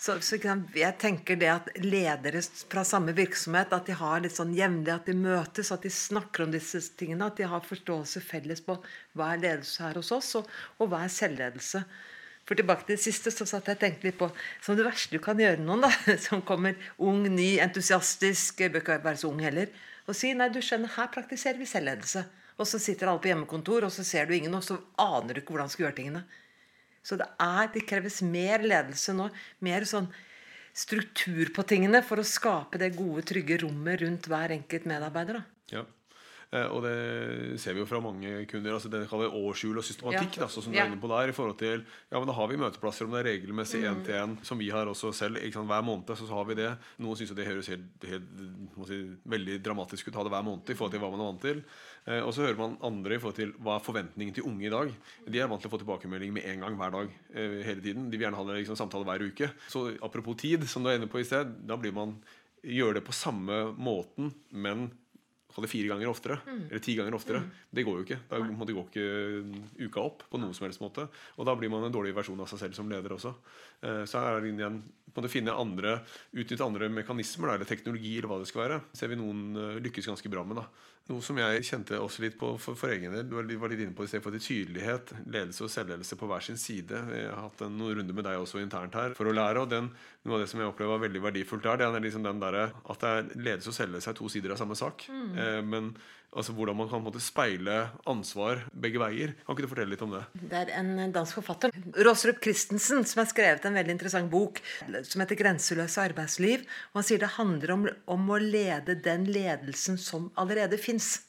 Så, 0.00 0.14
så 0.24 0.38
jeg 0.40 0.96
tenker 0.96 1.36
det 1.36 1.48
at 1.52 1.66
ledere 1.84 2.40
fra 2.72 2.86
samme 2.88 3.12
virksomhet 3.12 3.74
at 3.76 3.88
de 3.90 3.96
har 3.98 4.22
litt 4.24 4.32
sånn 4.32 4.54
jevnlig 4.56 4.94
at 4.94 5.10
de 5.10 5.12
møtes, 5.12 5.68
at 5.74 5.84
de 5.84 5.92
snakker 5.92 6.46
om 6.46 6.54
disse 6.54 6.80
tingene. 6.96 7.28
At 7.28 7.36
de 7.36 7.48
har 7.50 7.66
forståelse 7.66 8.22
felles 8.24 8.64
på 8.64 8.78
hva 9.12 9.34
er 9.34 9.42
ledelse 9.42 9.84
her 9.84 10.00
hos 10.00 10.08
oss, 10.16 10.30
og, 10.40 10.48
og 10.80 10.88
hva 10.88 11.02
er 11.04 11.12
selvledelse. 11.12 11.84
For 12.48 12.56
tilbake 12.56 12.88
til 12.88 12.96
det 12.96 13.04
siste 13.04 13.30
så 13.34 13.44
satt 13.46 13.68
jeg 13.68 13.78
tenkte 13.82 14.08
litt 14.08 14.16
på 14.18 14.30
som 14.64 14.78
det 14.78 14.88
verste 14.88 15.12
du 15.12 15.20
kan 15.22 15.38
gjøre 15.38 15.60
noen, 15.60 15.84
da, 15.84 15.92
som 16.26 16.40
kommer 16.48 16.80
ung, 16.96 17.20
ny, 17.28 17.58
entusiastisk, 17.60 18.64
bør 18.72 18.80
ikke 18.80 19.00
være 19.04 19.20
så 19.20 19.28
ung 19.28 19.44
heller, 19.44 19.68
og 20.08 20.16
si 20.16 20.32
nei, 20.34 20.48
du 20.48 20.62
skjønner, 20.64 20.96
her 20.96 21.12
praktiserer 21.12 21.60
vi 21.60 21.68
selvledelse. 21.68 22.24
Og 22.56 22.66
så 22.68 22.80
sitter 22.80 23.12
alle 23.12 23.20
på 23.20 23.28
hjemmekontor, 23.30 23.84
og 23.84 23.92
så 23.92 24.04
ser 24.04 24.26
du 24.26 24.32
ingen, 24.36 24.56
og 24.56 24.64
så 24.64 24.80
aner 25.00 25.36
du 25.36 25.44
ikke 25.44 25.52
hvordan 25.52 25.68
du 25.68 25.76
skal 25.76 25.90
gjøre 25.90 25.98
tingene. 26.00 26.24
Så 27.06 27.16
det, 27.20 27.28
er, 27.40 27.70
det 27.74 27.86
kreves 27.88 28.20
mer 28.22 28.64
ledelse 28.64 29.14
nå. 29.16 29.30
Mer 29.64 29.86
sånn 29.88 30.10
struktur 30.76 31.50
på 31.54 31.64
tingene 31.66 32.02
for 32.06 32.20
å 32.20 32.26
skape 32.26 32.78
det 32.80 32.92
gode, 32.98 33.24
trygge 33.26 33.60
rommet 33.64 34.02
rundt 34.04 34.28
hver 34.30 34.54
enkelt 34.54 34.86
medarbeider. 34.88 35.40
Da. 35.40 35.78
Ja. 35.78 35.86
Eh, 36.50 36.66
og 36.66 36.82
det 36.82 37.58
ser 37.62 37.76
vi 37.76 37.82
jo 37.82 37.86
fra 37.86 38.00
mange 38.02 38.44
kunder. 38.50 38.74
altså 38.74 38.90
Det 38.90 39.04
kaller 39.10 39.34
årshjul 39.38 39.78
og 39.78 39.86
systematikk. 39.86 40.38
Ja. 40.38 40.46
Da, 40.46 40.48
som 40.50 40.74
ja. 40.74 40.82
du 40.82 40.82
er 40.82 40.90
inne 40.90 41.02
på 41.02 41.10
der, 41.12 41.30
i 41.30 41.36
forhold 41.36 41.58
til, 41.60 41.84
ja, 42.10 42.18
men 42.18 42.26
Da 42.26 42.34
har 42.34 42.48
vi 42.50 42.58
møteplasser 42.58 43.06
om 43.06 43.14
det 43.14 43.20
er 43.20 43.28
regelmessig 43.30 43.84
én 43.84 44.00
mm. 44.00 44.04
til 44.04 44.18
én, 44.18 44.34
som 44.46 44.58
vi 44.58 44.70
har 44.74 44.90
også 44.90 45.12
selv. 45.14 45.38
ikke 45.38 45.60
sant, 45.60 45.70
Hver 45.70 45.86
måned 45.86 46.10
så, 46.10 46.26
så 46.26 46.34
har 46.34 46.48
vi 46.50 46.58
det. 46.58 46.72
Noen 46.98 47.16
syns 47.20 47.34
det 47.38 47.46
høres 47.46 47.70
helt, 47.70 48.08
helt 48.10 48.26
si, 48.88 49.00
veldig 49.30 49.60
dramatisk 49.62 50.08
ut 50.08 50.18
å 50.18 50.22
ha 50.22 50.26
det 50.26 50.34
hver 50.34 50.48
måned 50.48 50.74
i 50.74 50.78
forhold 50.78 50.96
til 50.96 51.04
hva 51.04 51.12
man 51.14 51.22
er 51.22 51.30
vant 51.30 51.46
til. 51.46 51.62
Eh, 52.06 52.20
og 52.24 52.34
så 52.34 52.46
hører 52.46 52.58
man 52.58 52.76
andre 52.90 53.14
i 53.14 53.22
forhold 53.22 53.38
til 53.38 53.54
hva 53.62 53.78
er 53.78 53.86
forventningen 53.86 54.34
til 54.34 54.50
unge 54.50 54.66
i 54.66 54.74
dag. 54.74 54.92
De 55.30 55.38
er 55.38 55.50
vant 55.50 55.62
til 55.62 55.70
å 55.70 55.74
få 55.76 55.82
tilbakemelding 55.84 56.34
med 56.34 56.50
en 56.50 56.66
gang 56.66 56.80
hver 56.82 56.96
dag. 56.98 57.14
Eh, 57.30 57.60
hele 57.68 57.84
tiden. 57.84 58.10
De 58.10 58.18
vil 58.18 58.26
gjerne 58.26 58.42
ha 58.42 58.58
liksom, 58.58 58.78
samtale 58.80 59.06
hver 59.06 59.22
uke. 59.30 59.52
Så 59.70 59.86
apropos 60.02 60.34
tid, 60.42 60.66
som 60.66 60.82
du 60.82 60.90
er 60.90 60.98
inne 60.98 61.10
på 61.10 61.22
i 61.22 61.28
sted, 61.28 61.60
da 61.62 61.78
blir 61.78 61.94
man 61.94 62.18
gjør 62.60 62.98
det 62.98 63.04
på 63.06 63.14
samme 63.16 63.70
måten, 63.80 64.34
men 64.52 64.90
det 65.64 65.70
fire 65.72 65.90
ganger 65.90 66.10
oftere. 66.10 66.38
Mm. 66.46 66.62
Eller 66.68 66.82
ti 66.84 66.94
ganger 66.98 67.16
oftere. 67.18 67.42
Mm. 67.42 67.50
Det 67.78 67.84
går 67.86 67.98
jo 67.98 68.06
ikke. 68.06 68.20
Da 68.30 68.40
må 68.46 68.68
det 68.68 68.76
gå 68.76 68.84
ikke 68.86 69.88
uka 69.88 70.04
opp 70.04 70.24
på 70.30 70.40
noen 70.40 70.54
som 70.56 70.68
helst 70.68 70.82
måte. 70.82 71.08
Og 71.36 71.48
da 71.48 71.56
blir 71.58 71.72
man 71.72 71.86
en 71.86 71.94
dårlig 71.94 72.14
versjon 72.16 72.40
av 72.40 72.50
seg 72.50 72.62
selv 72.64 72.78
som 72.78 72.90
leder 72.90 73.16
også. 73.16 73.34
Eh, 73.82 74.04
så 74.10 74.22
er 74.22 74.40
det 74.40 74.54
igjen 74.54 74.80
på 75.10 75.24
å 75.26 75.30
finne 75.32 75.56
andre, 75.58 75.98
utnytte 76.30 76.66
andre 76.66 76.90
mekanismer 77.00 77.56
eller 77.56 77.66
teknologi 77.68 78.14
eller 78.16 78.30
hva 78.30 78.38
det 78.42 78.50
skal 78.50 78.64
være. 78.66 78.80
ser 78.94 79.10
vi 79.10 79.18
noen 79.18 79.42
eh, 79.58 79.82
lykkes 79.88 80.12
ganske 80.12 80.32
bra 80.32 80.46
med. 80.46 80.62
da 80.62 80.68
noe 81.10 81.24
som 81.24 81.38
jeg 81.40 81.64
kjente 81.66 81.98
også 82.00 82.24
litt 82.24 82.36
på 82.40 82.52
for, 82.62 82.78
for 82.78 82.92
egen 82.94 83.14
del. 83.14 83.26
Du 83.28 83.56
var 83.60 83.72
litt 83.72 83.82
inne 83.82 83.96
på 83.96 84.06
det 84.06 84.12
stedet 84.12 84.24
for 84.24 84.36
til 84.36 84.44
tydelighet, 84.44 85.12
ledelse 85.26 85.66
og 85.66 85.72
selvledelse 85.74 86.18
på 86.20 86.28
hver 86.30 86.46
sin 86.46 86.60
side. 86.60 87.02
Jeg 87.16 87.26
har 87.28 87.42
hatt 87.48 87.64
en, 87.66 87.74
noen 87.80 88.00
runder 88.00 88.16
med 88.16 88.28
deg 88.28 88.38
også 88.40 88.62
internt 88.62 88.96
her 88.98 89.16
for 89.18 89.30
å 89.30 89.34
lære. 89.36 89.64
og 89.64 89.72
den, 89.72 89.90
Noe 90.24 90.38
av 90.38 90.44
det 90.44 90.50
som 90.52 90.62
jeg 90.62 90.70
opplever 90.70 90.94
var 90.96 91.04
veldig 91.06 91.24
verdifullt 91.26 91.66
der, 91.66 91.82
det 91.82 91.90
er 91.90 92.06
liksom 92.06 92.24
den 92.26 92.40
der, 92.42 92.60
at 92.70 93.04
det 93.04 93.10
er 93.10 93.28
ledelse 93.36 93.72
og 93.72 93.76
selvledelse 93.76 94.14
er 94.14 94.18
to 94.20 94.32
sider 94.32 94.54
av 94.54 94.62
samme 94.62 94.78
sak. 94.78 95.06
Mm. 95.10 95.28
Eh, 95.36 95.60
men 95.66 95.92
Altså 96.30 96.52
Hvordan 96.54 96.76
man 96.78 96.86
kan 96.90 97.02
måte, 97.02 97.18
speile 97.22 97.88
ansvar 98.08 98.60
begge 98.70 99.00
veier. 99.02 99.32
Kan 99.42 99.56
ikke 99.56 99.64
du 99.64 99.70
fortelle 99.72 99.90
litt 99.90 100.04
om 100.04 100.12
det? 100.14 100.20
Det 100.38 100.60
er 100.60 100.68
en 100.78 101.10
dansk 101.14 101.40
forfatter, 101.40 101.74
Råsrup 102.06 102.38
Christensen, 102.44 103.02
som 103.08 103.24
har 103.24 103.30
skrevet 103.32 103.66
en 103.66 103.74
veldig 103.74 103.96
interessant 103.96 104.30
bok 104.30 104.60
som 104.86 105.24
heter 105.24 105.38
'Grenseløse 105.40 106.04
arbeidsliv'. 106.04 106.62
Og 106.92 107.00
Han 107.00 107.08
sier 107.08 107.18
det 107.18 107.34
handler 107.34 107.72
om, 107.74 107.88
om 108.06 108.30
å 108.30 108.38
lede 108.38 108.94
den 109.02 109.26
ledelsen 109.26 109.98
som 109.98 110.30
allerede 110.36 110.78
fins. 111.00 111.26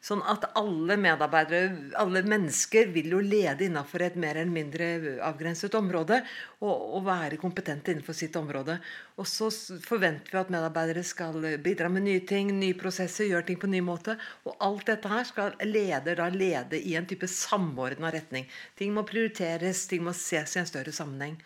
Sånn 0.00 0.22
at 0.24 0.46
alle 0.56 0.94
medarbeidere, 0.96 1.90
alle 2.00 2.22
mennesker, 2.24 2.86
vil 2.88 3.10
jo 3.12 3.18
lede 3.20 3.66
innenfor 3.66 4.00
et 4.00 4.14
mer 4.16 4.38
eller 4.40 4.54
mindre 4.54 4.86
avgrenset 5.26 5.76
område. 5.76 6.22
Og, 6.64 6.72
og, 6.72 7.02
være 7.04 7.36
kompetente 7.36 7.92
innenfor 7.92 8.16
sitt 8.16 8.38
område. 8.40 8.78
Og 9.20 9.28
så 9.28 9.50
forventer 9.84 10.32
vi 10.32 10.40
at 10.40 10.54
medarbeidere 10.56 11.04
skal 11.04 11.36
bidra 11.60 11.92
med 11.92 12.06
nye 12.06 12.24
ting, 12.24 12.48
nye 12.56 12.78
prosesser, 12.80 13.28
gjøre 13.28 13.50
ting 13.50 13.60
på 13.60 13.68
en 13.68 13.76
ny 13.76 13.84
måte. 13.84 14.16
Og 14.48 14.56
alt 14.64 14.88
dette 14.88 15.12
her 15.12 15.28
skal 15.28 15.60
leder 15.68 16.16
da 16.16 16.32
lede 16.32 16.80
i 16.80 16.96
en 16.96 17.08
type 17.10 17.28
samordna 17.28 18.08
retning. 18.16 18.48
Ting 18.80 18.96
må 18.96 19.04
prioriteres, 19.04 19.84
ting 19.90 20.08
må 20.08 20.16
ses 20.16 20.56
i 20.56 20.64
en 20.64 20.72
større 20.72 20.96
sammenheng. 20.96 21.36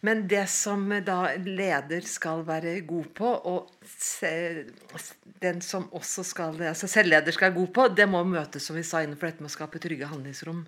Men 0.00 0.22
det 0.28 0.46
som 0.48 0.86
da 1.04 1.18
leder 1.44 2.04
skal 2.08 2.44
være 2.48 2.78
god 2.88 3.08
på, 3.16 3.32
og 3.50 3.68
den 5.44 5.60
som 5.64 5.88
også 5.92 6.24
skal, 6.24 6.62
altså 6.70 6.88
selvleder 6.88 7.36
skal 7.36 7.50
være 7.50 7.58
god 7.58 7.72
på, 7.76 7.88
det 7.98 8.06
må 8.08 8.22
møtes 8.24 8.64
som 8.64 8.78
vi 8.78 8.84
sa 8.86 9.02
innenfor 9.04 9.28
dette 9.28 9.44
med 9.44 9.52
å 9.52 9.56
skape 9.58 9.82
trygge 9.82 10.08
handlingsrom. 10.08 10.64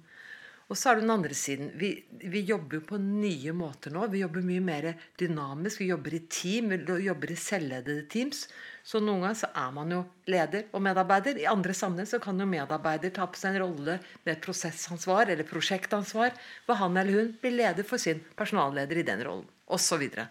Og 0.73 0.79
så 0.81 0.89
er 0.89 0.97
det 0.97 1.03
den 1.05 1.13
andre 1.13 1.37
siden. 1.37 1.67
Vi, 1.77 1.91
vi, 2.33 2.41
jobber 2.49 2.81
på 2.89 2.97
nye 2.97 3.53
måter 3.53 3.93
nå. 3.93 4.07
Vi 4.09 4.23
jobber 4.23 4.45
mye 4.47 4.61
mer 4.65 4.87
dynamisk. 5.21 5.83
Vi 5.83 5.91
jobber 5.91 6.15
i 6.17 6.21
team, 6.33 6.71
vi 6.73 6.95
jobber 7.05 7.33
i 7.35 7.37
selvledede 7.37 8.07
teams. 8.09 8.47
Så 8.81 9.03
noen 9.03 9.21
ganger 9.21 9.37
så 9.43 9.51
er 9.53 9.75
man 9.77 9.91
jo 9.93 9.99
leder 10.33 10.71
og 10.73 10.81
medarbeider. 10.87 11.37
I 11.43 11.51
andre 11.51 11.75
sammenheng 11.77 12.09
så 12.09 12.23
kan 12.25 12.41
jo 12.41 12.47
medarbeider 12.49 13.13
ta 13.13 13.27
på 13.29 13.37
seg 13.37 13.53
en 13.53 13.67
rolle 13.67 13.99
med 14.25 14.41
prosessansvar 14.47 15.35
eller 15.35 15.49
prosjektansvar, 15.51 16.33
hvor 16.65 16.81
han 16.81 16.97
eller 17.03 17.19
hun 17.21 17.35
blir 17.43 17.53
leder 17.59 17.85
for 17.85 18.01
sin 18.01 18.23
personalleder 18.39 19.03
i 19.03 19.05
den 19.11 19.21
rollen, 19.29 19.51
osv. 19.69 19.85
Så, 19.93 19.99
videre. 20.01 20.25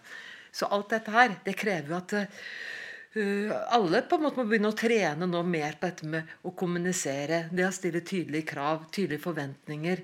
så 0.50 0.66
alt 0.74 0.90
dette 0.90 1.14
her, 1.14 1.36
det 1.44 1.54
krever 1.54 1.92
jo 1.92 2.00
at 2.00 2.16
uh, 2.18 3.54
alle 3.78 4.02
på 4.10 4.18
en 4.18 4.26
måte 4.26 4.42
må 4.42 4.48
begynne 4.50 4.74
å 4.74 4.80
trene 4.82 5.30
nå 5.30 5.44
mer 5.46 5.78
på 5.78 5.86
dette 5.86 6.10
med 6.16 6.34
å 6.42 6.50
kommunisere. 6.50 7.44
Det 7.54 7.68
å 7.68 7.70
stille 7.78 8.02
tydelige 8.02 8.50
krav, 8.56 8.88
tydelige 8.90 9.22
forventninger 9.22 10.02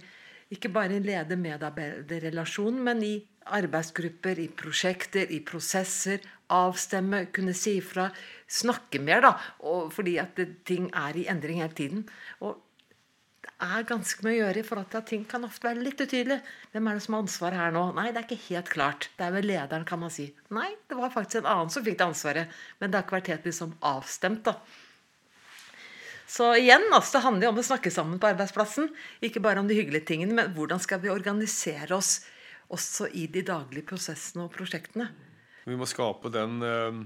ikke 0.55 0.71
bare 0.73 0.97
i 0.97 1.03
leder-medarbeiderrelasjon, 1.05 2.79
men 2.85 3.03
i 3.05 3.15
arbeidsgrupper, 3.59 4.41
i 4.41 4.49
prosjekter, 4.53 5.29
i 5.33 5.41
prosesser. 5.45 6.25
Avstemme, 6.53 7.27
kunne 7.35 7.53
si 7.57 7.77
ifra. 7.83 8.09
Snakke 8.49 9.01
mer, 9.05 9.27
da. 9.27 9.35
fordi 9.93 10.17
at 10.23 10.41
ting 10.69 10.89
er 10.97 11.21
i 11.21 11.27
endring 11.29 11.61
hele 11.61 11.77
tiden. 11.77 12.09
Og 12.41 12.57
det 13.45 13.53
er 13.65 13.87
ganske 13.89 14.25
mye 14.25 14.39
å 14.39 14.41
gjøre 14.41 14.65
til 14.65 14.99
at 15.01 15.07
ting 15.09 15.25
kan 15.29 15.45
ofte 15.45 15.69
være 15.69 15.85
litt 15.85 16.01
utydelige. 16.01 16.41
Hvem 16.73 16.89
er 16.89 16.97
det 16.97 17.05
som 17.05 17.17
har 17.17 17.25
ansvaret 17.27 17.61
her 17.61 17.73
nå? 17.75 17.85
Nei, 17.97 18.09
det 18.13 18.23
er 18.23 18.29
ikke 18.29 18.49
helt 18.49 18.73
klart. 18.73 19.09
Det 19.19 19.27
er 19.27 19.35
vel 19.35 19.49
lederen, 19.51 19.87
kan 19.89 20.01
man 20.01 20.13
si. 20.15 20.31
Nei, 20.55 20.71
det 20.89 20.97
var 20.97 21.13
faktisk 21.13 21.43
en 21.43 21.53
annen 21.53 21.73
som 21.73 21.85
fikk 21.85 21.99
det 22.01 22.09
ansvaret. 22.09 22.61
Men 22.81 22.91
det 22.91 23.01
har 23.01 23.07
ikke 23.07 23.19
vært 23.19 23.33
helt 23.35 23.49
liksom 23.51 23.75
avstemt, 23.85 24.47
da. 24.49 24.57
Så 26.29 26.51
igjen, 26.61 26.85
altså, 26.93 27.17
det 27.17 27.25
handler 27.25 27.49
jo 27.49 27.53
om 27.55 27.61
å 27.63 27.69
snakke 27.71 27.93
sammen 27.93 28.19
på 28.21 28.29
arbeidsplassen. 28.29 28.91
Ikke 29.25 29.41
bare 29.45 29.63
om 29.63 29.69
de 29.71 29.79
hyggelige 29.79 30.11
tingene, 30.11 30.37
men 30.37 30.53
hvordan 30.57 30.83
skal 30.83 31.01
vi 31.01 31.13
organisere 31.13 31.97
oss 31.97 32.19
også 32.75 33.09
i 33.17 33.27
de 33.33 33.43
daglige 33.49 33.87
prosessene 33.89 34.45
og 34.47 34.53
prosjektene. 34.53 35.09
Vi 35.69 35.77
må 35.77 35.89
skape 35.89 36.31
den 36.33 36.61
uh, 36.65 37.01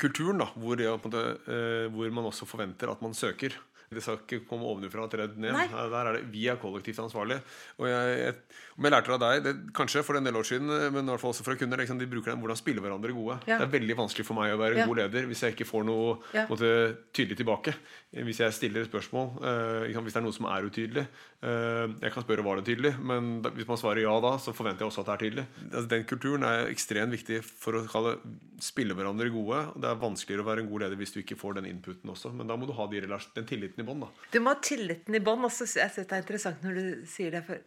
kulturen 0.00 0.42
da, 0.42 0.48
hvor, 0.58 0.78
det, 0.78 0.90
måte, 0.90 1.22
uh, 1.46 1.86
hvor 1.94 2.10
man 2.14 2.28
også 2.30 2.48
forventer 2.50 2.90
at 2.90 3.02
man 3.04 3.14
søker. 3.14 3.56
Det 3.94 4.02
skal 4.02 4.18
ikke 4.18 4.42
komme 4.48 4.66
ovenfra 4.66 5.04
og 5.04 5.12
tredd 5.12 5.36
ned. 5.38 5.54
Nei. 5.54 5.66
Der 5.70 5.94
er 6.00 6.16
det, 6.16 6.24
Vi 6.32 6.48
er 6.50 6.58
kollektivt 6.58 6.98
ansvarlige. 7.04 7.44
Og 7.78 7.86
jeg, 7.86 8.14
jeg, 8.18 8.34
om 8.74 8.86
jeg 8.86 8.90
lærte 8.90 9.10
det 9.10 9.14
av 9.14 9.22
deg, 9.22 9.42
det, 9.44 9.52
kanskje 9.76 10.02
for 10.02 10.18
en 10.18 10.26
del 10.26 10.34
år 10.34 10.46
siden, 10.48 10.70
men 10.90 11.06
i 11.06 11.12
hvert 11.12 11.22
fall 11.22 11.30
også 11.30 11.44
fra 11.46 11.54
kunder, 11.58 11.78
liksom, 11.78 11.98
de 12.00 12.08
bruker 12.10 12.32
den 12.32 12.40
hvordan 12.42 12.58
spille 12.58 12.82
hverandre 12.82 13.14
gode. 13.14 13.36
Ja. 13.46 13.60
Det 13.60 13.68
er 13.68 13.74
veldig 13.76 13.96
vanskelig 14.00 14.26
for 14.26 14.38
meg 14.38 14.54
å 14.54 14.58
være 14.58 14.80
ja. 14.80 14.86
god 14.90 14.98
leder 14.98 15.28
hvis 15.30 15.44
jeg 15.44 15.54
ikke 15.54 15.68
får 15.68 15.84
noe 15.86 16.16
ja. 16.34 16.46
måte, 16.50 16.70
tydelig 17.14 17.38
tilbake. 17.38 17.76
Hvis 18.14 18.40
jeg 18.42 18.56
stiller 18.56 18.88
spørsmål, 18.88 19.28
uh, 19.44 19.86
hvis 19.86 20.16
det 20.16 20.20
er 20.20 20.24
noe 20.26 20.34
som 20.34 20.48
er 20.50 20.66
utydelig. 20.66 21.04
Uh, 21.44 21.94
jeg 22.02 22.14
kan 22.14 22.26
spørre 22.26 22.46
var 22.46 22.58
det 22.58 22.66
tydelig, 22.70 22.94
men 22.98 23.36
da, 23.44 23.52
hvis 23.54 23.68
man 23.68 23.78
svarer 23.78 24.02
ja 24.02 24.14
da, 24.24 24.34
så 24.42 24.54
forventer 24.56 24.82
jeg 24.82 24.90
også 24.90 25.04
at 25.04 25.10
det 25.10 25.14
er 25.14 25.22
tydelig. 25.22 25.46
Altså, 25.70 25.86
den 25.94 26.08
kulturen 26.10 26.46
er 26.48 26.70
ekstremt 26.72 27.14
viktig 27.14 27.42
for 27.46 27.78
å 27.78 27.84
kalle 27.90 28.16
spille 28.62 28.96
hverandre 28.98 29.30
gode. 29.34 29.60
Det 29.78 29.90
er 29.90 30.00
vanskeligere 30.02 30.42
å 30.42 30.48
være 30.48 30.64
en 30.64 30.72
god 30.72 30.86
leder 30.86 30.98
hvis 30.98 31.14
du 31.14 31.20
ikke 31.22 31.38
får 31.38 31.60
den 31.60 31.70
inputen 31.70 32.10
også. 32.10 32.32
Men 32.34 32.50
da 32.50 32.58
må 32.58 32.66
du 32.66 32.74
ha 32.74 32.88
de 32.90 33.04
den 33.04 33.46
tilliten 33.46 33.84
i 33.84 33.86
bånn. 33.86 34.06
Du 34.34 34.40
må 34.42 34.54
ha 34.54 34.58
tilliten 34.62 35.14
i 35.14 35.22
bånn. 35.22 35.46
Jeg 35.46 35.70
synes 35.70 35.94
det 35.94 36.10
er 36.10 36.24
interessant 36.24 36.66
når 36.66 36.80
du 36.80 37.06
sier 37.10 37.34
det. 37.34 37.44
for 37.46 37.62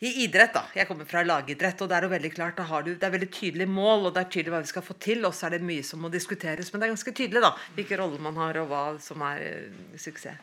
i 0.00 0.10
idrett, 0.24 0.54
da. 0.56 0.62
Jeg 0.72 0.88
kommer 0.88 1.04
fra 1.04 1.20
lagidrett, 1.26 1.82
og 1.84 1.90
det 1.90 1.96
er 1.98 2.06
jo 2.06 2.14
veldig 2.14 2.30
klart, 2.32 2.60
du, 2.86 2.94
det 2.94 3.04
er 3.04 3.12
veldig 3.12 3.30
tydelig 3.36 3.66
mål, 3.68 4.06
og 4.08 4.14
det 4.16 4.22
er 4.22 4.30
tydelig 4.32 4.54
hva 4.54 4.62
vi 4.64 4.70
skal 4.70 4.84
få 4.86 4.96
til. 4.96 5.26
Og 5.28 5.34
så 5.36 5.46
er 5.46 5.58
det 5.58 5.66
mye 5.68 5.84
som 5.84 6.00
må 6.00 6.08
diskuteres, 6.12 6.70
men 6.72 6.80
det 6.80 6.88
er 6.88 6.94
ganske 6.94 7.14
tydelig 7.18 7.42
da, 7.44 7.50
hvilke 7.76 7.98
roller 8.00 8.22
man 8.24 8.38
har, 8.40 8.62
og 8.62 8.70
hva 8.70 8.84
som 9.04 9.20
er 9.28 9.42
uh, 9.44 9.98
suksess. 10.00 10.40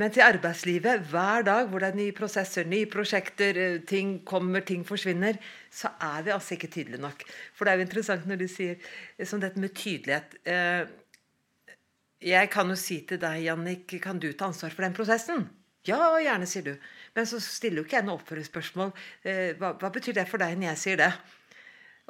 Men 0.00 0.10
til 0.10 0.24
arbeidslivet, 0.24 1.06
hver 1.12 1.46
dag 1.46 1.70
hvor 1.70 1.84
det 1.84 1.92
er 1.92 2.00
nye 2.00 2.16
prosesser, 2.16 2.66
nye 2.66 2.88
prosjekter, 2.90 3.58
eh, 3.60 3.78
ting 3.86 4.14
kommer, 4.24 4.64
ting 4.64 4.86
forsvinner, 4.88 5.36
så 5.70 5.92
er 6.00 6.24
vi 6.24 6.32
altså 6.32 6.56
ikke 6.56 6.70
tydelige 6.72 7.02
nok. 7.02 7.26
For 7.52 7.68
det 7.68 7.74
er 7.74 7.82
jo 7.82 7.86
interessant 7.86 8.24
når 8.26 8.40
du 8.40 8.46
sier 8.48 8.78
eh, 8.80 9.26
som 9.28 9.42
dette 9.42 9.60
med 9.60 9.76
tydelighet. 9.76 10.38
Jeg 12.24 12.50
kan 12.56 12.72
jo 12.72 12.78
si 12.80 13.02
til 13.04 13.20
deg, 13.20 13.44
Jannik, 13.44 13.98
kan 14.00 14.16
du 14.22 14.30
ta 14.32 14.48
ansvar 14.48 14.72
for 14.72 14.86
den 14.88 14.96
prosessen? 14.96 15.44
Ja, 15.84 15.98
gjerne, 16.22 16.46
sier 16.46 16.66
du. 16.66 16.74
Men 17.16 17.28
så 17.28 17.40
stiller 17.44 17.82
jo 17.82 17.86
ikke 17.86 17.98
jeg 17.98 18.06
noe 18.06 18.18
oppfølgingsspørsmål. 18.20 18.92
Eh, 19.28 19.52
hva, 19.60 19.74
hva, 19.78 19.92
betyr 19.92 20.16
det 20.16 20.26
for 20.30 20.42
deg 20.42 20.56
når 20.58 20.72
jeg 20.72 20.82
sier 20.82 21.00
det? 21.02 21.12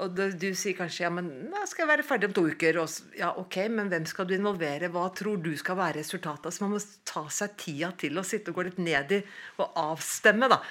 Og 0.03 0.15
du, 0.17 0.47
sier 0.57 0.75
kanskje 0.75 1.05
ja, 1.05 1.11
men 1.13 1.27
da 1.53 1.67
skal 1.69 1.85
jeg 1.85 1.91
være 1.91 2.07
ferdig 2.07 2.31
om 2.31 2.37
to 2.37 2.47
uker. 2.49 2.79
Og, 2.81 3.01
ja, 3.19 3.33
ok, 3.39 3.59
Men 3.71 3.91
hvem 3.93 4.07
skal 4.09 4.29
du 4.29 4.35
involvere? 4.37 4.91
Hva 4.93 5.09
tror 5.15 5.43
du 5.43 5.53
skal 5.59 5.79
være 5.79 6.01
resultatet? 6.01 6.55
Så 6.55 6.65
man 6.65 6.75
må 6.75 6.81
ta 7.09 7.27
seg 7.31 7.57
tida 7.61 7.93
til 8.01 8.19
å 8.19 8.27
sitte 8.27 8.55
og 8.55 8.61
gå 8.61 8.69
litt 8.71 8.81
ned 8.83 9.19
i 9.19 9.21
og 9.61 9.77
avstemme 9.83 10.49
da, 10.51 10.63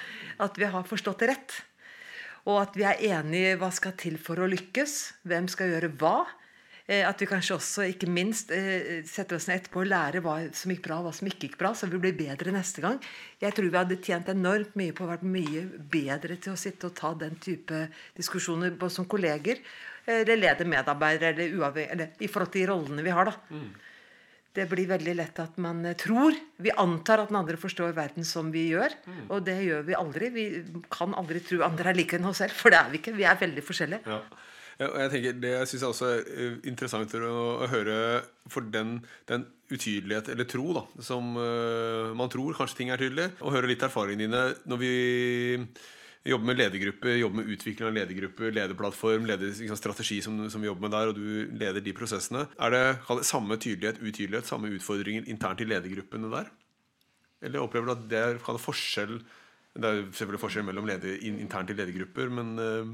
at 0.42 0.58
vi 0.58 0.68
har 0.74 0.88
forstått 0.88 1.22
det 1.22 1.30
rett. 1.32 1.58
Og 2.50 2.58
at 2.58 2.74
vi 2.74 2.84
er 2.88 3.04
enige 3.20 3.56
hva 3.60 3.70
skal 3.70 3.94
til 4.00 4.18
for 4.18 4.42
å 4.42 4.50
lykkes. 4.50 4.96
Hvem 5.28 5.46
skal 5.52 5.70
gjøre 5.76 5.92
hva. 6.00 6.16
Eh, 6.88 7.04
at 7.06 7.20
vi 7.22 7.28
kanskje 7.30 7.54
også, 7.54 7.84
ikke 7.92 8.08
minst, 8.10 8.50
eh, 8.50 9.04
setter 9.06 9.36
oss 9.36 9.46
ned 9.46 9.60
etterpå 9.60 9.84
og 9.84 9.90
lærer 9.90 10.24
hva 10.24 10.34
som 10.54 10.72
gikk 10.72 10.82
bra 10.88 10.98
og 10.98 11.06
hva 11.06 11.14
som 11.14 11.28
ikke 11.28 11.46
gikk 11.46 11.58
bra, 11.60 11.70
så 11.74 11.86
vi 11.86 12.00
blir 12.02 12.16
bedre 12.18 12.50
neste 12.54 12.82
gang. 12.82 12.98
Jeg 13.40 13.54
tror 13.54 13.70
vi 13.70 13.78
hadde 13.78 14.02
tjent 14.02 14.28
enormt 14.28 14.74
mye 14.74 14.92
på 14.92 15.06
å 15.06 15.12
vært 15.12 15.22
mye 15.22 15.62
bedre 15.78 16.36
til 16.42 16.52
å 16.52 16.58
sitte 16.58 16.90
og 16.90 16.96
ta 16.98 17.14
den 17.14 17.36
type 17.36 17.86
diskusjoner 18.18 18.74
både 18.74 18.90
som 18.90 19.06
kolleger 19.06 19.62
eller 20.02 20.34
lede 20.34 20.66
medarbeidere, 20.66 21.46
eller, 21.46 21.78
eller, 21.86 22.08
i 22.18 22.26
forhold 22.26 22.50
til 22.50 22.64
de 22.64 22.70
rollene 22.72 23.02
vi 23.06 23.14
har. 23.14 23.30
da. 23.30 23.34
Mm. 23.54 23.72
Det 24.52 24.66
blir 24.68 24.88
veldig 24.90 25.14
lett 25.16 25.38
at 25.40 25.54
man 25.64 25.80
tror 25.96 26.34
Vi 26.60 26.72
antar 26.76 27.22
at 27.22 27.30
den 27.30 27.38
andre 27.38 27.56
forstår 27.56 27.94
verden 27.96 28.24
som 28.24 28.50
vi 28.52 28.66
gjør. 28.74 28.92
Mm. 29.06 29.30
Og 29.30 29.44
det 29.46 29.56
gjør 29.64 29.86
vi 29.86 29.94
aldri. 29.96 30.28
Vi 30.34 30.44
kan 30.92 31.14
aldri 31.14 31.40
tro 31.40 31.62
andre 31.64 31.90
er 31.90 31.96
like 31.96 32.18
enn 32.18 32.28
oss 32.28 32.42
selv, 32.42 32.52
for 32.52 32.74
det 32.74 32.80
er 32.82 32.90
vi 32.90 33.00
ikke. 33.00 33.14
Vi 33.16 33.24
er 33.24 33.38
veldig 33.40 33.64
forskjellige. 33.64 34.02
Ja. 34.04 34.20
Og 34.80 34.98
jeg 35.02 35.10
tenker, 35.12 35.40
Det 35.42 35.50
jeg 35.52 35.82
også 35.88 36.08
er 36.08 36.28
eh, 36.32 36.54
interessant 36.70 37.14
å, 37.18 37.32
å 37.64 37.68
høre 37.70 37.96
for 38.50 38.64
den, 38.72 39.00
den, 39.28 39.48
utydelighet, 39.72 40.28
eller 40.28 40.44
tro, 40.44 40.66
da, 40.76 40.82
som 41.00 41.30
uh, 41.38 42.12
man 42.12 42.28
tror 42.28 42.52
kanskje 42.58 42.76
ting 42.82 42.90
er 42.92 43.00
tydelig, 43.00 43.30
og 43.40 43.54
høre 43.54 43.70
litt 43.70 43.84
erfaringene 43.86 44.26
dine 44.26 44.42
når 44.68 44.80
vi 44.82 44.90
jobber 46.28 46.50
med 46.50 46.58
ledergruppe, 46.60 47.14
jobber 47.18 47.40
med 47.40 47.52
utvikling 47.54 47.88
av 47.88 47.94
ledergruppe, 47.96 48.50
lederplattform, 48.54 49.24
leder, 49.26 49.54
liksom, 49.58 49.78
strategi 49.80 50.20
som, 50.22 50.36
som, 50.52 50.62
vi 50.62 50.68
jobber 50.68 50.86
med 50.86 50.94
der, 50.94 51.10
og 51.10 51.16
du 51.16 51.54
leder 51.58 51.82
de 51.82 51.94
prosessene. 51.96 52.44
Er 52.62 52.74
det, 52.74 52.82
det 53.08 53.26
samme 53.26 53.56
tydelighet, 53.56 54.02
utydelighet, 54.02 54.50
samme 54.50 54.70
utfordringer 54.76 55.26
internt 55.32 55.64
i 55.64 55.68
ledergruppene 55.70 56.30
der? 56.36 56.52
Eller 57.42 57.64
opplever 57.64 57.88
du 57.88 57.94
at 57.96 58.04
det 58.10 58.26
kan 58.44 58.54
det 58.54 58.62
forskjell 58.62 59.16
Det 59.72 59.88
er 59.88 60.04
selvfølgelig 60.14 60.42
forskjell 60.44 60.66
mellom 60.68 60.86
leder, 60.86 61.16
internt 61.26 61.72
i 61.72 61.78
ledergrupper, 61.78 62.28
men 62.28 62.54
uh, 62.60 62.92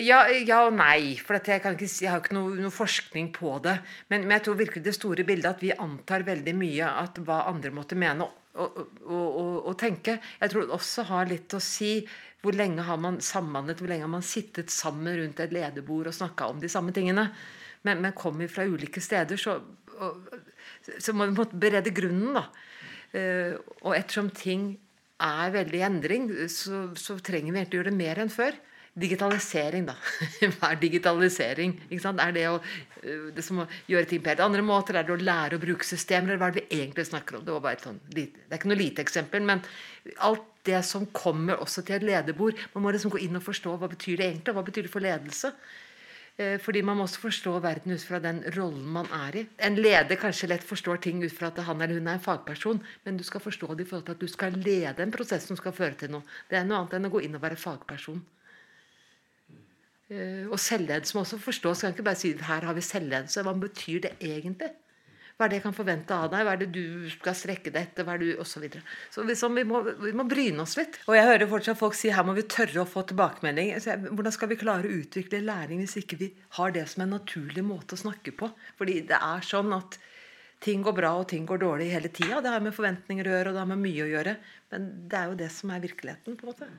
ja, 0.00 0.22
ja, 0.30 0.62
og 0.66 0.76
nei. 0.76 1.16
For 1.20 1.36
jeg, 1.36 1.60
ikke, 1.60 1.88
jeg, 1.88 2.10
har 2.10 2.22
ikke 2.22 2.36
noe, 2.36 2.54
noe 2.56 2.72
forskning 2.72 3.32
på 3.34 3.56
det. 3.64 3.76
Men, 4.08 4.24
men, 4.24 4.36
jeg 4.38 4.46
tror 4.46 4.60
virkelig 4.60 4.84
det 4.86 4.94
store 4.96 5.26
bildet 5.28 5.50
at 5.50 5.64
vi 5.64 5.72
antar 5.74 6.24
veldig 6.26 6.54
mye 6.56 6.92
at 7.02 7.20
hva 7.26 7.42
andre 7.50 7.72
måtte 7.74 7.98
mene 7.98 8.28
og, 8.52 9.72
tenke. 9.80 10.18
Jeg 10.40 10.52
tror 10.52 10.66
det 10.66 10.76
også 10.76 11.06
har 11.08 11.30
litt 11.30 11.56
å 11.56 11.62
si 11.62 11.94
hvor 12.42 12.56
lenge 12.58 12.84
har 12.84 12.98
man 12.98 13.20
samhandlet, 13.22 13.78
hvor 13.80 13.90
lenge 13.92 14.06
har 14.06 14.12
man 14.12 14.26
sittet 14.26 14.72
sammen 14.74 15.14
rundt 15.18 15.40
et 15.40 15.54
lederbord 15.54 16.10
og 16.10 16.16
snakka 16.16 16.48
om 16.50 16.62
de 16.62 16.70
samme 16.72 16.94
tingene. 16.94 17.28
Men, 17.86 18.02
men 18.02 18.16
kommer 18.18 18.44
vi 18.44 18.52
fra 18.52 18.66
ulike 18.66 19.02
steder, 19.02 19.38
så, 19.38 19.56
så 20.98 21.14
må 21.14 21.28
vi 21.30 21.46
berede 21.52 21.94
grunnen, 21.94 22.34
da. 22.38 22.46
Uh, 23.12 23.58
og 23.84 23.92
ettersom 23.92 24.30
ting 24.34 24.70
er 25.22 25.54
veldig 25.54 25.78
i 25.78 25.86
endring, 25.86 26.28
så, 26.50 26.86
så 26.98 27.18
trenger 27.22 27.52
vi 27.52 27.60
egentlig 27.60 27.78
gjøre 27.78 27.92
det 27.92 27.98
mer 27.98 28.20
enn 28.22 28.32
før. 28.32 28.56
Digitalisering, 28.92 29.86
da. 29.88 29.94
Hva 30.58 30.72
er 30.74 30.80
digitalisering? 30.82 31.78
Er 31.96 32.32
det, 32.36 32.42
å, 32.50 32.58
øh, 33.00 33.28
det 33.32 33.44
som 33.46 33.62
å 33.62 33.68
gjøre 33.88 34.10
ting 34.10 34.20
på 34.20 34.28
helt 34.28 34.42
andre 34.44 34.64
måter? 34.66 34.98
Er 35.00 35.06
det 35.08 35.14
å 35.14 35.22
lære 35.22 35.56
å 35.56 35.62
bruke 35.62 35.86
systemer? 35.88 36.34
Eller 36.34 36.42
hva 36.42 36.50
er 36.50 36.58
det 36.58 36.64
vi 36.66 36.80
egentlig 36.82 37.06
snakker 37.08 37.38
om? 37.38 37.46
Det, 37.46 37.54
var 37.54 37.64
bare 37.64 37.78
et 37.80 37.86
sånt, 37.88 38.02
det 38.12 38.26
er 38.50 38.58
ikke 38.58 38.68
noe 38.68 38.82
lite 38.82 39.04
eksempel, 39.04 39.46
men 39.48 39.62
alt 40.28 40.44
det 40.68 40.82
som 40.84 41.06
kommer 41.16 41.62
også 41.62 41.82
til 41.86 41.96
et 41.96 42.04
lederbord 42.06 42.58
Man 42.74 42.84
må 42.84 42.92
liksom 42.94 43.10
gå 43.10 43.18
inn 43.24 43.38
og 43.38 43.42
forstå 43.42 43.72
hva 43.80 43.88
betyr 43.90 44.20
det 44.20 44.28
egentlig, 44.28 44.52
og 44.52 44.60
hva 44.60 44.66
betyr 44.68 44.86
det 44.86 44.92
for 44.92 45.02
ledelse? 45.02 45.50
Eh, 46.36 46.58
fordi 46.60 46.82
man 46.84 46.96
må 46.96 47.04
også 47.06 47.24
forstå 47.26 47.54
verden 47.64 47.96
ut 47.96 48.04
fra 48.04 48.20
den 48.22 48.42
rollen 48.56 48.84
man 48.92 49.08
er 49.24 49.40
i. 49.40 49.46
En 49.68 49.80
leder 49.80 50.20
kanskje 50.20 50.48
lett 50.52 50.68
forstår 50.68 51.00
ting 51.04 51.24
ut 51.24 51.32
fra 51.32 51.48
at 51.48 51.64
han 51.64 51.80
eller 51.80 52.00
hun 52.00 52.12
er 52.12 52.20
en 52.20 52.24
fagperson, 52.28 52.84
men 53.04 53.16
du 53.16 53.24
skal 53.24 53.44
forstå 53.44 53.72
det 53.72 53.86
i 53.86 53.90
forhold 53.90 54.06
til 54.08 54.16
at 54.16 54.22
du 54.22 54.28
skal 54.28 54.56
lede 54.56 55.04
en 55.04 55.16
prosess 55.16 55.48
som 55.48 55.56
skal 55.60 55.76
føre 55.76 55.98
til 56.00 56.12
noe. 56.14 56.24
Det 56.48 56.60
er 56.60 56.68
noe 56.68 56.80
annet 56.82 57.00
enn 57.00 57.08
å 57.08 57.12
gå 57.16 57.24
inn 57.24 57.40
og 57.40 57.44
være 57.44 57.60
fagperson. 57.60 58.22
Eh, 60.12 60.46
og 60.50 60.60
selvledelse 60.60 61.16
må 61.16 61.24
også 61.24 61.40
forstås. 61.40 61.82
Kan 61.84 61.96
ikke 61.96 62.06
bare 62.06 62.20
si 62.20 62.34
her 62.36 62.68
har 62.68 62.76
vi 62.76 62.84
selvledelse. 62.84 63.44
Hva 63.46 63.56
betyr 63.58 64.06
det 64.06 64.16
egentlig? 64.20 64.72
Hva 65.36 65.46
er 65.46 65.52
det 65.52 65.58
jeg 65.58 65.64
kan 65.64 65.74
forvente 65.74 66.14
av 66.14 66.28
deg? 66.30 66.44
Hva 66.44 66.52
er 66.52 66.60
det 66.60 66.68
du 66.74 67.08
skal 67.10 67.34
strekke 67.34 67.72
deg 67.72 67.88
etter? 67.88 68.04
Hva 68.06 68.14
er 68.14 68.20
du, 68.22 68.28
og 68.36 68.46
så. 68.46 68.60
Så 69.10 69.24
liksom, 69.26 69.56
vi, 69.56 69.64
må, 69.66 69.80
vi 70.02 70.12
må 70.14 70.26
bryne 70.28 70.62
oss 70.62 70.76
litt. 70.78 71.00
Og 71.08 71.16
jeg 71.16 71.26
hører 71.26 71.50
fortsatt 71.50 71.80
folk 71.80 71.96
si 71.98 72.12
her 72.12 72.26
må 72.28 72.36
vi 72.36 72.44
tørre 72.44 72.84
å 72.84 72.88
få 72.88 73.06
tilbakemelding. 73.08 73.72
Hvordan 74.12 74.36
skal 74.36 74.52
vi 74.52 74.60
klare 74.60 74.88
å 74.90 75.00
utvikle 75.00 75.42
læring 75.46 75.82
hvis 75.82 75.98
ikke 76.02 76.20
vi 76.20 76.30
har 76.58 76.76
det 76.76 76.84
som 76.92 77.06
en 77.06 77.16
naturlig 77.16 77.64
måte 77.66 77.96
å 77.96 78.02
snakke 78.04 78.36
på? 78.36 78.52
Fordi 78.78 79.00
det 79.08 79.18
er 79.18 79.48
sånn 79.48 79.72
at 79.74 79.98
ting 80.62 80.84
går 80.84 80.94
bra 80.94 81.16
og 81.18 81.26
ting 81.32 81.48
går 81.48 81.64
dårlig 81.64 81.90
hele 81.90 82.12
tida. 82.12 82.38
Det 82.44 82.52
har 82.52 82.62
med 82.62 82.76
forventninger 82.76 83.26
å 83.26 83.36
gjøre, 83.36 83.50
og 83.50 83.56
det 83.56 83.64
har 83.64 83.72
med 83.72 83.82
mye 83.82 84.04
å 84.04 84.10
gjøre. 84.12 84.38
Men 84.74 84.88
det 85.10 85.18
er 85.18 85.32
jo 85.32 85.42
det 85.42 85.52
som 85.56 85.72
er 85.74 85.86
virkeligheten. 85.88 86.36
på 86.36 86.46
en 86.46 86.52
måte. 86.52 86.70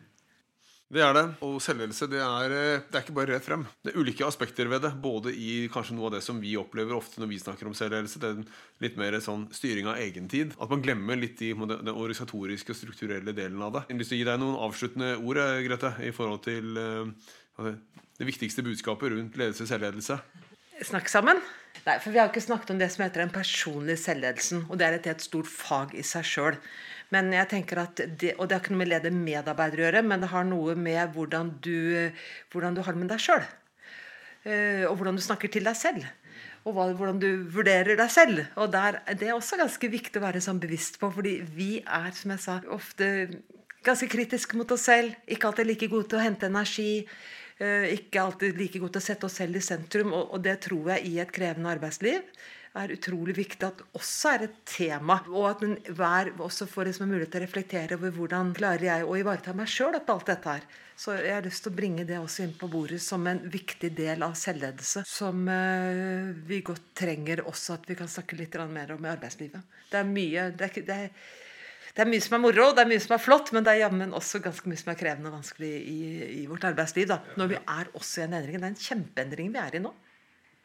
Det 0.93 1.01
er 1.01 1.13
det. 1.15 1.23
Og 1.45 1.57
selvledelse 1.63 2.07
det 2.11 2.19
er, 2.21 2.53
eh, 2.53 2.81
det 2.83 2.97
er, 2.97 3.01
ikke 3.01 3.15
bare 3.15 3.33
rett 3.33 3.45
frem. 3.45 3.63
Det 3.81 3.93
er 3.93 3.99
ulike 3.99 4.25
aspekter 4.27 4.69
ved 4.69 4.83
det. 4.85 4.91
Både 5.01 5.33
i 5.33 5.67
kanskje 5.73 5.95
noe 5.97 6.09
av 6.09 6.17
det 6.17 6.23
som 6.25 6.41
vi 6.41 6.53
opplever 6.59 6.93
ofte 6.97 7.21
når 7.21 7.31
vi 7.31 7.39
snakker 7.41 7.69
om 7.69 7.73
selvledelse. 7.77 8.21
Den 8.21 8.43
litt 8.83 8.99
mer 8.99 9.17
sånn 9.23 9.47
styring 9.55 9.89
av 9.89 9.97
egentid. 10.01 10.53
At 10.61 10.69
man 10.69 10.83
glemmer 10.85 11.17
litt 11.17 11.41
i 11.41 11.53
den 11.53 11.93
organisatoriske 11.93 12.75
og 12.75 12.79
strukturelle 12.79 13.33
delen 13.33 13.61
av 13.63 13.73
det. 13.73 13.85
Jeg 13.87 13.95
har 13.95 14.03
lyst 14.03 14.13
til 14.13 14.19
å 14.19 14.21
gi 14.21 14.29
deg 14.29 14.41
noen 14.43 14.61
avsluttende 14.67 15.11
ord, 15.17 15.41
eh, 15.41 15.61
Grete, 15.65 15.93
i 16.03 16.13
forhold 16.13 16.43
til 16.45 16.77
uh, 16.77 17.73
det 18.19 18.29
viktigste 18.29 18.65
budskapet 18.65 19.15
rundt 19.15 19.37
ledelse 19.39 19.65
og 19.65 19.71
selvledelse. 19.71 20.19
Snakk 20.83 21.07
sammen. 21.07 21.39
Nei, 21.83 21.97
for 21.99 22.11
Vi 22.11 22.19
har 22.19 22.29
ikke 22.29 22.43
snakket 22.43 22.73
om 22.73 22.79
det 22.79 22.89
som 22.91 23.03
heter 23.03 23.23
den 23.23 23.31
personlige 23.33 24.01
selvledelsen. 24.01 24.65
Og 24.69 24.79
det 24.79 24.87
er 24.87 24.97
et 24.97 25.07
helt 25.11 25.23
stort 25.23 25.47
fag 25.47 25.93
i 25.95 26.03
seg 26.03 26.25
sjøl. 26.27 26.57
Men 27.13 27.31
jeg 27.31 27.49
tenker 27.51 27.83
at 27.83 28.01
det, 28.19 28.33
Og 28.37 28.47
det 28.47 28.57
har 28.57 28.63
ikke 28.63 28.73
noe 28.73 28.83
med 28.83 28.91
lede 28.91 29.11
medarbeidere 29.11 29.81
å 29.81 29.85
gjøre, 29.87 30.03
men 30.07 30.23
det 30.23 30.31
har 30.33 30.43
noe 30.47 30.75
med 30.75 31.13
hvordan 31.15 31.53
du, 31.61 32.11
hvordan 32.51 32.75
du 32.75 32.81
har 32.81 32.95
det 32.95 33.03
med 33.03 33.11
deg 33.13 33.23
sjøl. 33.23 33.45
Eh, 34.43 34.83
og 34.89 34.97
hvordan 34.97 35.15
du 35.15 35.23
snakker 35.23 35.51
til 35.51 35.63
deg 35.63 35.77
selv. 35.77 36.07
Og 36.65 36.75
hvordan 36.75 37.19
du 37.19 37.43
vurderer 37.51 37.95
deg 37.99 38.11
selv. 38.11 38.45
Og 38.55 38.71
der, 38.71 38.99
Det 39.15 39.27
er 39.27 39.33
også 39.35 39.57
ganske 39.57 39.87
viktig 39.87 40.19
å 40.19 40.25
være 40.25 40.41
sånn 40.41 40.59
bevisst 40.59 40.99
på, 40.99 41.11
fordi 41.11 41.41
vi 41.43 41.83
er, 41.83 42.11
som 42.11 42.31
jeg 42.31 42.39
sa, 42.39 42.59
ofte 42.67 43.43
ganske 43.83 44.07
kritiske 44.07 44.57
mot 44.57 44.71
oss 44.71 44.87
selv. 44.87 45.15
Ikke 45.27 45.47
alltid 45.47 45.67
like 45.67 45.87
gode 45.87 46.07
til 46.09 46.19
å 46.19 46.23
hente 46.23 46.47
energi. 46.47 47.07
Eh, 47.61 47.93
ikke 47.93 48.23
alltid 48.23 48.57
like 48.57 48.81
godt 48.81 48.97
å 48.97 49.03
sette 49.03 49.27
oss 49.29 49.37
selv 49.41 49.59
i 49.59 49.63
sentrum. 49.63 50.13
Og, 50.17 50.39
det 50.43 50.59
tror 50.67 50.95
jeg 50.95 51.09
i 51.11 51.17
et 51.23 51.33
krevende 51.33 51.73
arbeidsliv 51.73 52.21
er 52.73 52.89
utrolig 52.89 53.35
viktig 53.37 53.67
at 53.67 53.81
også 53.93 54.31
er 54.31 54.45
et 54.47 54.55
tema. 54.65 55.19
Og 55.29 55.45
at 55.51 55.91
hver 55.93 56.31
også 56.41 56.65
får 56.69 56.89
liksom 56.89 57.11
mulighet 57.11 57.35
til 57.35 57.43
å 57.43 57.45
reflektere 57.45 57.99
over 57.99 58.15
hvordan 58.15 58.53
klarer 58.57 58.87
jeg 58.87 59.05
å 59.05 59.19
ivareta 59.19 59.53
meg 59.57 59.69
sjøl 59.69 59.93
etter 59.99 60.15
alt 60.15 60.31
dette 60.31 60.55
her. 60.55 60.65
Så 60.97 61.13
jeg 61.17 61.33
har 61.35 61.45
lyst 61.45 61.65
til 61.65 61.73
å 61.73 61.77
bringe 61.77 62.05
det 62.09 62.17
også 62.21 62.45
inn 62.45 62.55
på 62.57 62.69
bordet 62.73 62.99
som 63.01 63.25
en 63.29 63.41
viktig 63.53 63.91
del 63.97 64.25
av 64.25 64.33
selvledelse. 64.37 65.05
Som 65.09 65.45
uh, 65.49 66.33
vi 66.49 66.61
godt 66.65 66.91
trenger 66.97 67.43
også 67.49 67.77
at 67.77 67.87
vi 67.89 67.97
kan 67.97 68.09
snakke 68.09 68.37
litt 68.37 68.57
mer 68.69 68.93
om 68.95 69.05
i 69.05 69.13
arbeidslivet. 69.13 69.61
Det 69.89 70.01
er 70.01 70.09
mye 70.09 70.49
det 70.57 70.69
er, 70.69 70.85
det 70.89 70.99
er, 71.07 71.31
det 71.93 72.01
er 72.01 72.09
mye 72.09 72.23
som 72.25 72.39
er 72.39 72.41
moro, 72.41 72.71
det 72.73 72.81
er 72.81 72.89
mye 72.89 73.01
som 73.03 73.11
er 73.13 73.21
flott, 73.21 73.51
men 73.53 73.65
det 73.65 73.75
er 73.75 73.83
jammen 73.83 74.15
også 74.17 74.39
ganske 74.41 74.69
mye 74.69 74.81
som 74.81 74.89
er 74.89 74.97
krevende 74.97 75.29
og 75.29 75.35
vanskelig 75.35 75.69
i, 75.69 75.99
i 76.41 76.45
vårt 76.49 76.65
arbeidsliv. 76.65 77.05
Da. 77.11 77.19
Når 77.37 77.51
vi 77.51 77.59
er 77.59 77.91
også 77.93 78.23
i 78.23 78.25
en 78.25 78.33
endring. 78.39 78.57
Det 78.57 78.65
er 78.65 78.73
en 78.73 78.85
kjempeendring 78.87 79.51
vi 79.53 79.61
er 79.61 79.77
i 79.77 79.81
nå. 79.83 79.91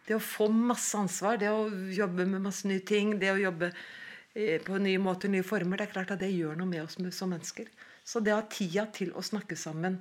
Det 0.09 0.17
å 0.17 0.25
få 0.25 0.47
masse 0.49 0.97
ansvar, 0.97 1.37
det 1.37 1.51
å 1.53 1.67
jobbe 1.93 2.25
med 2.25 2.47
masse 2.47 2.69
nye 2.71 2.81
ting, 2.81 3.19
det 3.21 3.35
å 3.35 3.43
jobbe 3.43 3.69
eh, 3.69 4.57
på 4.65 4.81
nye 4.81 5.03
måter, 5.05 5.29
nye 5.29 5.45
former, 5.45 5.77
det 5.77 5.91
er 5.91 5.93
klart 5.99 6.15
at 6.17 6.23
det 6.25 6.33
gjør 6.33 6.57
noe 6.57 6.71
med 6.71 6.87
oss 6.87 6.97
som 6.97 7.29
mennesker. 7.29 7.69
Så 8.09 8.25
det 8.25 8.33
å 8.33 8.41
ha 8.41 8.49
tida 8.49 8.87
til 8.97 9.13
å 9.13 9.21
snakke 9.21 9.59
sammen 9.61 10.01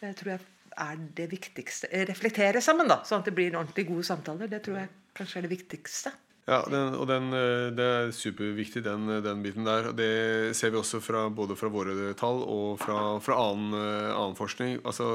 eh, 0.00 0.14
tror 0.16 0.38
jeg 0.38 0.46
er 0.86 1.02
det 1.20 1.26
viktigste. 1.34 1.92
Eh, 1.92 2.06
reflektere 2.08 2.64
sammen, 2.64 2.88
da, 2.88 3.02
sånn 3.04 3.20
at 3.20 3.28
det 3.28 3.36
blir 3.36 3.52
ordentlig 3.52 3.90
gode 3.90 4.08
samtaler. 4.08 4.48
Det 4.48 4.62
tror 4.64 4.80
jeg 4.80 4.94
kanskje 5.20 5.42
er 5.42 5.46
det 5.46 5.52
viktigste. 5.52 6.16
Ja, 6.46 6.60
den, 6.70 6.94
og 6.94 7.08
den, 7.10 7.32
det 7.74 7.84
er 7.84 8.12
superviktig, 8.14 8.84
den, 8.86 9.08
den, 9.24 9.40
biten 9.42 9.66
der. 9.66 9.90
Det 9.98 10.54
ser 10.54 10.70
vi 10.70 10.78
også 10.78 11.00
fra, 11.02 11.24
både 11.28 11.56
fra 11.58 11.70
våre 11.74 12.12
tall 12.14 12.38
og 12.46 12.78
fra, 12.78 13.16
fra 13.18 13.38
annen, 13.48 13.74
annen, 13.74 14.36
forskning. 14.38 14.78
Altså 14.86 15.08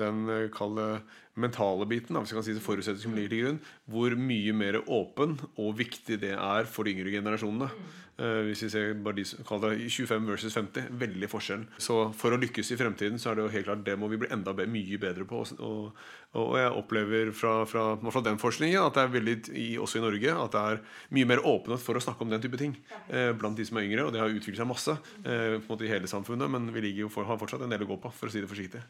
den 0.00 0.50
kalde 0.54 1.00
mentale 1.36 1.84
biten, 1.88 2.16
hvis 2.16 2.32
jeg 2.32 2.38
kan 2.38 2.46
si 2.46 2.56
det 2.56 2.96
som 3.02 3.14
ligger 3.16 3.32
til 3.32 3.44
grunn, 3.44 3.60
hvor 3.92 4.16
mye 4.16 4.56
mer 4.56 4.80
åpen 4.86 5.36
og 5.60 5.76
viktig 5.78 6.18
det 6.22 6.32
er 6.32 6.68
for 6.70 6.88
de 6.88 6.96
yngre 6.96 7.12
generasjonene. 7.12 7.70
Uh, 8.16 8.46
hvis 8.46 8.62
vi 8.64 8.70
ser 8.72 8.94
bare 9.04 9.18
de, 9.18 9.26
kall 9.44 9.60
det 9.60 9.90
25 9.92 10.28
versus 10.30 10.54
50, 10.56 10.86
veldig 10.96 11.28
forskjell. 11.28 11.66
Så 11.76 11.98
for 12.16 12.32
å 12.32 12.38
lykkes 12.40 12.70
i 12.72 12.78
fremtiden 12.80 13.20
så 13.20 13.28
er 13.28 13.36
det 13.36 13.44
jo 13.44 13.50
helt 13.52 13.68
klart 13.68 13.82
det 13.84 13.98
må 14.00 14.08
vi 14.08 14.16
bli 14.22 14.30
enda 14.32 14.54
mye 14.56 15.00
bedre 15.02 15.26
på. 15.28 15.42
Og, 15.60 15.90
og, 16.32 16.54
jeg 16.56 16.70
opplever 16.78 17.34
fra, 17.36 17.58
fra, 17.68 17.84
fra, 18.00 18.22
den 18.24 18.40
forskningen 18.40 18.80
at 18.80 18.96
det 18.96 19.04
er 19.04 19.12
veldig, 19.18 19.36
også 19.84 20.00
i 20.00 20.04
Norge 20.06 20.38
at 20.46 20.56
det 20.56 20.64
er 20.64 20.80
mye 21.18 21.28
mer 21.28 21.44
åpenhet 21.44 21.84
for 21.84 22.00
å 22.00 22.04
snakke 22.06 22.24
om 22.24 22.32
den 22.32 22.40
type 22.40 22.56
ting 22.56 22.72
uh, 23.12 23.36
blant 23.36 23.60
de 23.60 23.68
som 23.68 23.76
er 23.76 23.90
yngre. 23.90 24.08
Og 24.08 24.16
det 24.16 24.24
har 24.24 24.32
utviklet 24.32 24.62
seg 24.62 24.72
masse 24.72 24.96
på 24.96 25.36
en 25.36 25.68
måte 25.68 25.84
i 25.84 25.92
hele 25.92 26.08
samfunnet, 26.08 26.48
men 26.48 26.72
vi 26.72 26.88
ligger 26.88 27.04
jo 27.04 27.12
for, 27.12 27.28
har 27.28 27.36
fortsatt 27.36 27.68
en 27.68 27.76
del 27.76 27.84
å 27.84 27.92
gå 27.92 28.00
på, 28.00 28.16
for 28.16 28.30
å 28.30 28.32
si 28.32 28.40
det 28.40 28.48
forsiktig. 28.48 28.80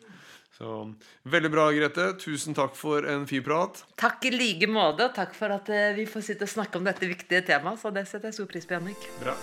Så 0.56 0.94
Veldig 1.28 1.50
bra, 1.52 1.68
Grete. 1.76 2.10
Tusen 2.22 2.56
takk 2.56 2.76
for 2.78 3.04
en 3.04 3.26
fin 3.28 3.44
prat. 3.44 3.82
Takk 4.00 4.24
i 4.24 4.32
like 4.32 4.70
måte. 4.72 5.10
Takk 5.16 5.36
for 5.36 5.52
at 5.52 5.68
eh, 5.68 5.92
vi 5.98 6.08
får 6.08 6.30
sitte 6.30 6.48
og 6.48 6.54
snakke 6.56 6.80
om 6.80 6.88
dette 6.88 7.08
viktige 7.08 7.44
temaet. 7.44 7.82
Så 7.82 7.92
det 7.92 8.06
setter 8.08 8.32
jeg 8.32 8.40
stor 8.40 8.52
pris 8.54 8.68
på, 8.68 8.78
Jannik. 8.78 9.10
Bra. 9.20 9.36